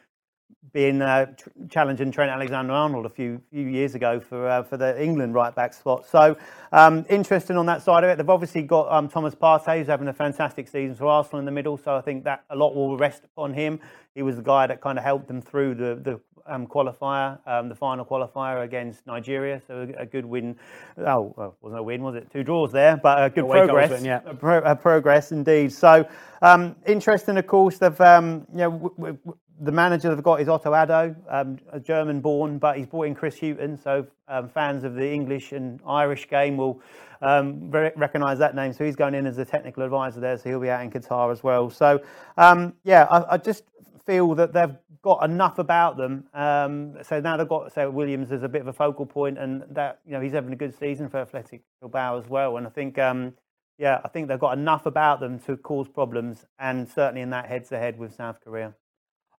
being 0.73 1.01
uh, 1.01 1.25
challenging 1.69 2.11
Trent 2.11 2.29
Alexander-Arnold 2.29 3.05
a 3.05 3.09
few 3.09 3.41
few 3.51 3.67
years 3.67 3.95
ago 3.95 4.19
for 4.19 4.47
uh, 4.47 4.63
for 4.63 4.77
the 4.77 5.01
England 5.01 5.33
right 5.33 5.55
back 5.55 5.73
spot. 5.73 6.05
So 6.05 6.37
um, 6.71 7.05
interesting 7.09 7.57
on 7.57 7.65
that 7.67 7.81
side 7.81 8.03
of 8.03 8.09
it. 8.09 8.17
They've 8.17 8.29
obviously 8.29 8.61
got 8.63 8.91
um, 8.91 9.07
Thomas 9.07 9.33
Partey 9.33 9.79
who's 9.79 9.87
having 9.87 10.07
a 10.07 10.13
fantastic 10.13 10.67
season 10.67 10.95
for 10.95 11.07
Arsenal 11.07 11.39
in 11.39 11.45
the 11.45 11.51
middle. 11.51 11.77
So 11.77 11.95
I 11.95 12.01
think 12.01 12.23
that 12.25 12.43
a 12.49 12.55
lot 12.55 12.75
will 12.75 12.97
rest 12.97 13.23
on 13.37 13.53
him. 13.53 13.79
He 14.13 14.21
was 14.21 14.35
the 14.35 14.41
guy 14.43 14.67
that 14.67 14.81
kind 14.81 14.97
of 14.97 15.03
helped 15.03 15.27
them 15.27 15.41
through 15.41 15.75
the 15.75 15.95
the 15.95 16.19
um, 16.45 16.67
qualifier, 16.67 17.39
um, 17.47 17.69
the 17.69 17.75
final 17.75 18.05
qualifier 18.05 18.63
against 18.63 19.05
Nigeria. 19.07 19.61
So 19.67 19.87
a, 19.97 20.03
a 20.03 20.05
good 20.05 20.25
win. 20.25 20.57
Oh, 20.97 21.33
well, 21.37 21.55
wasn't 21.61 21.79
a 21.79 21.83
win, 21.83 22.03
was 22.03 22.15
it? 22.15 22.31
Two 22.31 22.43
draws 22.43 22.71
there, 22.71 22.97
but 22.97 23.23
a 23.23 23.29
good 23.29 23.49
progress. 23.49 23.89
Win, 23.89 24.05
yeah. 24.05 24.21
a, 24.25 24.33
pro- 24.33 24.63
a 24.63 24.75
progress 24.75 25.31
indeed. 25.31 25.73
So 25.73 26.07
um, 26.41 26.75
interesting, 26.85 27.37
of 27.37 27.47
course. 27.47 27.77
They've 27.79 28.01
um, 28.01 28.45
you 28.51 28.57
know. 28.57 28.71
W- 28.71 28.95
w- 28.97 29.37
the 29.61 29.71
manager 29.71 30.13
they've 30.13 30.23
got 30.23 30.39
is 30.41 30.47
Otto 30.47 30.71
Addo, 30.71 31.15
um, 31.29 31.57
a 31.71 31.79
German 31.79 32.21
born, 32.21 32.59
but 32.59 32.77
he's 32.77 32.85
brought 32.85 33.07
in 33.07 33.15
Chris 33.15 33.39
Hughton. 33.39 33.77
So 33.77 34.05
um, 34.27 34.49
fans 34.49 34.83
of 34.83 34.95
the 34.95 35.09
English 35.09 35.51
and 35.51 35.79
Irish 35.87 36.29
game 36.29 36.57
will 36.57 36.81
um, 37.21 37.71
recognise 37.71 38.37
that 38.39 38.55
name. 38.55 38.73
So 38.73 38.85
he's 38.85 38.95
going 38.95 39.15
in 39.15 39.25
as 39.25 39.37
a 39.37 39.45
technical 39.45 39.83
advisor 39.83 40.19
there. 40.19 40.37
So 40.37 40.49
he'll 40.49 40.59
be 40.59 40.69
out 40.69 40.83
in 40.83 40.91
Qatar 40.91 41.31
as 41.31 41.43
well. 41.43 41.69
So 41.69 42.01
um, 42.37 42.73
yeah, 42.83 43.05
I, 43.09 43.33
I, 43.33 43.37
just 43.37 43.63
feel 44.05 44.35
that 44.35 44.53
they've 44.53 44.75
got 45.01 45.23
enough 45.23 45.57
about 45.57 45.97
them. 45.97 46.25
Um, 46.33 46.97
so 47.01 47.19
now 47.19 47.37
they've 47.37 47.49
got 47.49 47.73
say 47.73 47.87
Williams 47.87 48.31
as 48.31 48.43
a 48.43 48.49
bit 48.49 48.61
of 48.61 48.67
a 48.67 48.73
focal 48.73 49.05
point, 49.05 49.39
and 49.39 49.63
that 49.71 49.99
you 50.05 50.11
know 50.11 50.21
he's 50.21 50.33
having 50.33 50.53
a 50.53 50.57
good 50.57 50.77
season 50.77 51.09
for 51.09 51.17
Athletic 51.17 51.61
Bilbao 51.81 52.19
as 52.19 52.27
well. 52.27 52.57
And 52.57 52.67
I 52.67 52.69
think. 52.69 52.97
Um, 52.97 53.33
yeah, 53.79 54.01
I 54.03 54.07
think 54.07 54.27
they've 54.27 54.39
got 54.39 54.57
enough 54.57 54.87
about 54.87 55.19
them 55.19 55.37
to 55.41 55.55
cause 55.55 55.87
problems, 55.87 56.47
and 56.57 56.89
certainly 56.89 57.21
in 57.21 57.29
that 57.29 57.45
head-to-head 57.45 57.99
with 57.99 58.11
South 58.11 58.43
Korea. 58.43 58.73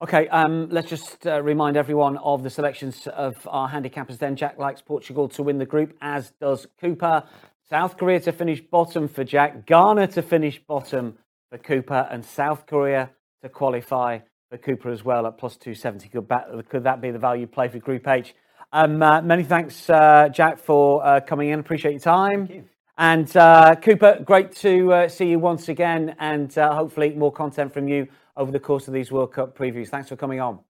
Okay, 0.00 0.28
um, 0.28 0.68
let's 0.70 0.88
just 0.88 1.26
uh, 1.26 1.42
remind 1.42 1.76
everyone 1.76 2.18
of 2.18 2.44
the 2.44 2.50
selections 2.50 3.08
of 3.08 3.34
our 3.50 3.68
handicappers 3.68 4.16
then. 4.18 4.36
Jack 4.36 4.56
likes 4.56 4.80
Portugal 4.80 5.28
to 5.30 5.42
win 5.42 5.58
the 5.58 5.66
group, 5.66 5.92
as 6.00 6.30
does 6.40 6.68
Cooper. 6.80 7.24
South 7.68 7.96
Korea 7.96 8.20
to 8.20 8.30
finish 8.30 8.60
bottom 8.60 9.08
for 9.08 9.24
Jack, 9.24 9.66
Ghana 9.66 10.06
to 10.08 10.22
finish 10.22 10.60
bottom 10.64 11.18
for 11.50 11.58
Cooper, 11.58 12.06
and 12.12 12.24
South 12.24 12.64
Korea 12.66 13.10
to 13.42 13.48
qualify 13.48 14.20
for 14.50 14.58
Cooper 14.58 14.90
as 14.90 15.04
well 15.04 15.26
at 15.26 15.36
plus 15.36 15.56
270. 15.56 16.08
Could, 16.10 16.68
could 16.68 16.84
that 16.84 17.00
be 17.00 17.10
the 17.10 17.18
value 17.18 17.48
play 17.48 17.66
for 17.66 17.80
Group 17.80 18.06
H? 18.06 18.36
Um, 18.72 19.02
uh, 19.02 19.20
many 19.20 19.42
thanks, 19.42 19.90
uh, 19.90 20.28
Jack, 20.28 20.60
for 20.60 21.04
uh, 21.04 21.20
coming 21.22 21.48
in. 21.48 21.58
Appreciate 21.58 21.90
your 21.90 22.00
time. 22.00 22.46
You. 22.48 22.64
And 22.96 23.36
uh, 23.36 23.74
Cooper, 23.74 24.22
great 24.24 24.52
to 24.56 24.92
uh, 24.92 25.08
see 25.08 25.26
you 25.30 25.40
once 25.40 25.68
again, 25.68 26.14
and 26.20 26.54
hopefully 26.54 27.14
more 27.14 27.32
content 27.32 27.72
from 27.74 27.88
you 27.88 28.06
over 28.38 28.50
the 28.50 28.60
course 28.60 28.88
of 28.88 28.94
these 28.94 29.12
World 29.12 29.32
Cup 29.32 29.58
previews. 29.58 29.88
Thanks 29.88 30.08
for 30.08 30.16
coming 30.16 30.40
on. 30.40 30.60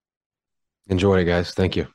Enjoy 0.87 1.17
it, 1.19 1.25
guys. 1.25 1.53
Thank 1.53 1.77
you. 1.77 1.87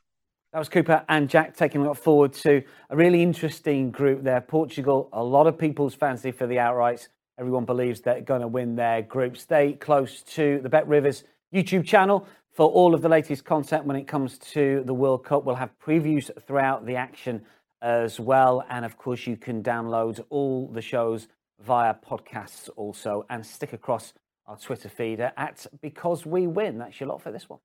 That 0.53 0.59
was 0.59 0.69
Cooper 0.69 1.03
and 1.09 1.29
Jack 1.29 1.55
taking 1.55 1.85
it 1.85 1.97
forward 1.97 2.31
to 2.33 2.63
a 2.89 2.95
really 2.95 3.21
interesting 3.21 3.91
group 3.91 4.23
there. 4.23 4.39
Portugal, 4.39 5.09
a 5.11 5.21
lot 5.21 5.47
of 5.47 5.59
people's 5.59 5.93
fancy 5.93 6.31
for 6.31 6.47
the 6.47 6.55
outrights. 6.55 7.09
Everyone 7.37 7.65
believes 7.65 7.99
they're 7.99 8.21
going 8.21 8.39
to 8.39 8.47
win 8.47 8.77
their 8.77 9.01
group. 9.01 9.35
Stay 9.35 9.73
close 9.73 10.21
to 10.21 10.61
the 10.63 10.69
Bet 10.69 10.87
Rivers 10.87 11.25
YouTube 11.53 11.85
channel 11.85 12.25
for 12.53 12.69
all 12.69 12.95
of 12.95 13.01
the 13.01 13.09
latest 13.09 13.43
content 13.43 13.85
when 13.85 13.97
it 13.97 14.07
comes 14.07 14.37
to 14.37 14.81
the 14.85 14.93
World 14.93 15.25
Cup. 15.25 15.43
We'll 15.43 15.55
have 15.55 15.71
previews 15.85 16.31
throughout 16.47 16.85
the 16.85 16.95
action 16.95 17.41
as 17.81 18.17
well. 18.17 18.63
And 18.69 18.85
of 18.85 18.97
course, 18.97 19.27
you 19.27 19.35
can 19.35 19.61
download 19.61 20.23
all 20.29 20.69
the 20.69 20.81
shows 20.81 21.27
via 21.59 21.93
podcasts 21.95 22.69
also 22.77 23.25
and 23.29 23.45
stick 23.45 23.73
across 23.73 24.13
our 24.47 24.57
Twitter 24.57 24.89
feeder 24.89 25.31
at 25.37 25.65
Because 25.81 26.25
We 26.25 26.47
Win. 26.47 26.77
That's 26.77 26.99
your 26.99 27.09
lot 27.09 27.21
for 27.21 27.31
this 27.31 27.49
one. 27.49 27.59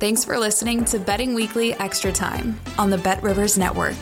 Thanks 0.00 0.24
for 0.24 0.38
listening 0.38 0.84
to 0.86 0.98
Betting 0.98 1.34
Weekly 1.34 1.74
Extra 1.74 2.12
Time 2.12 2.60
on 2.78 2.90
the 2.90 2.98
Bet 2.98 3.22
Rivers 3.22 3.58
Network. 3.58 3.96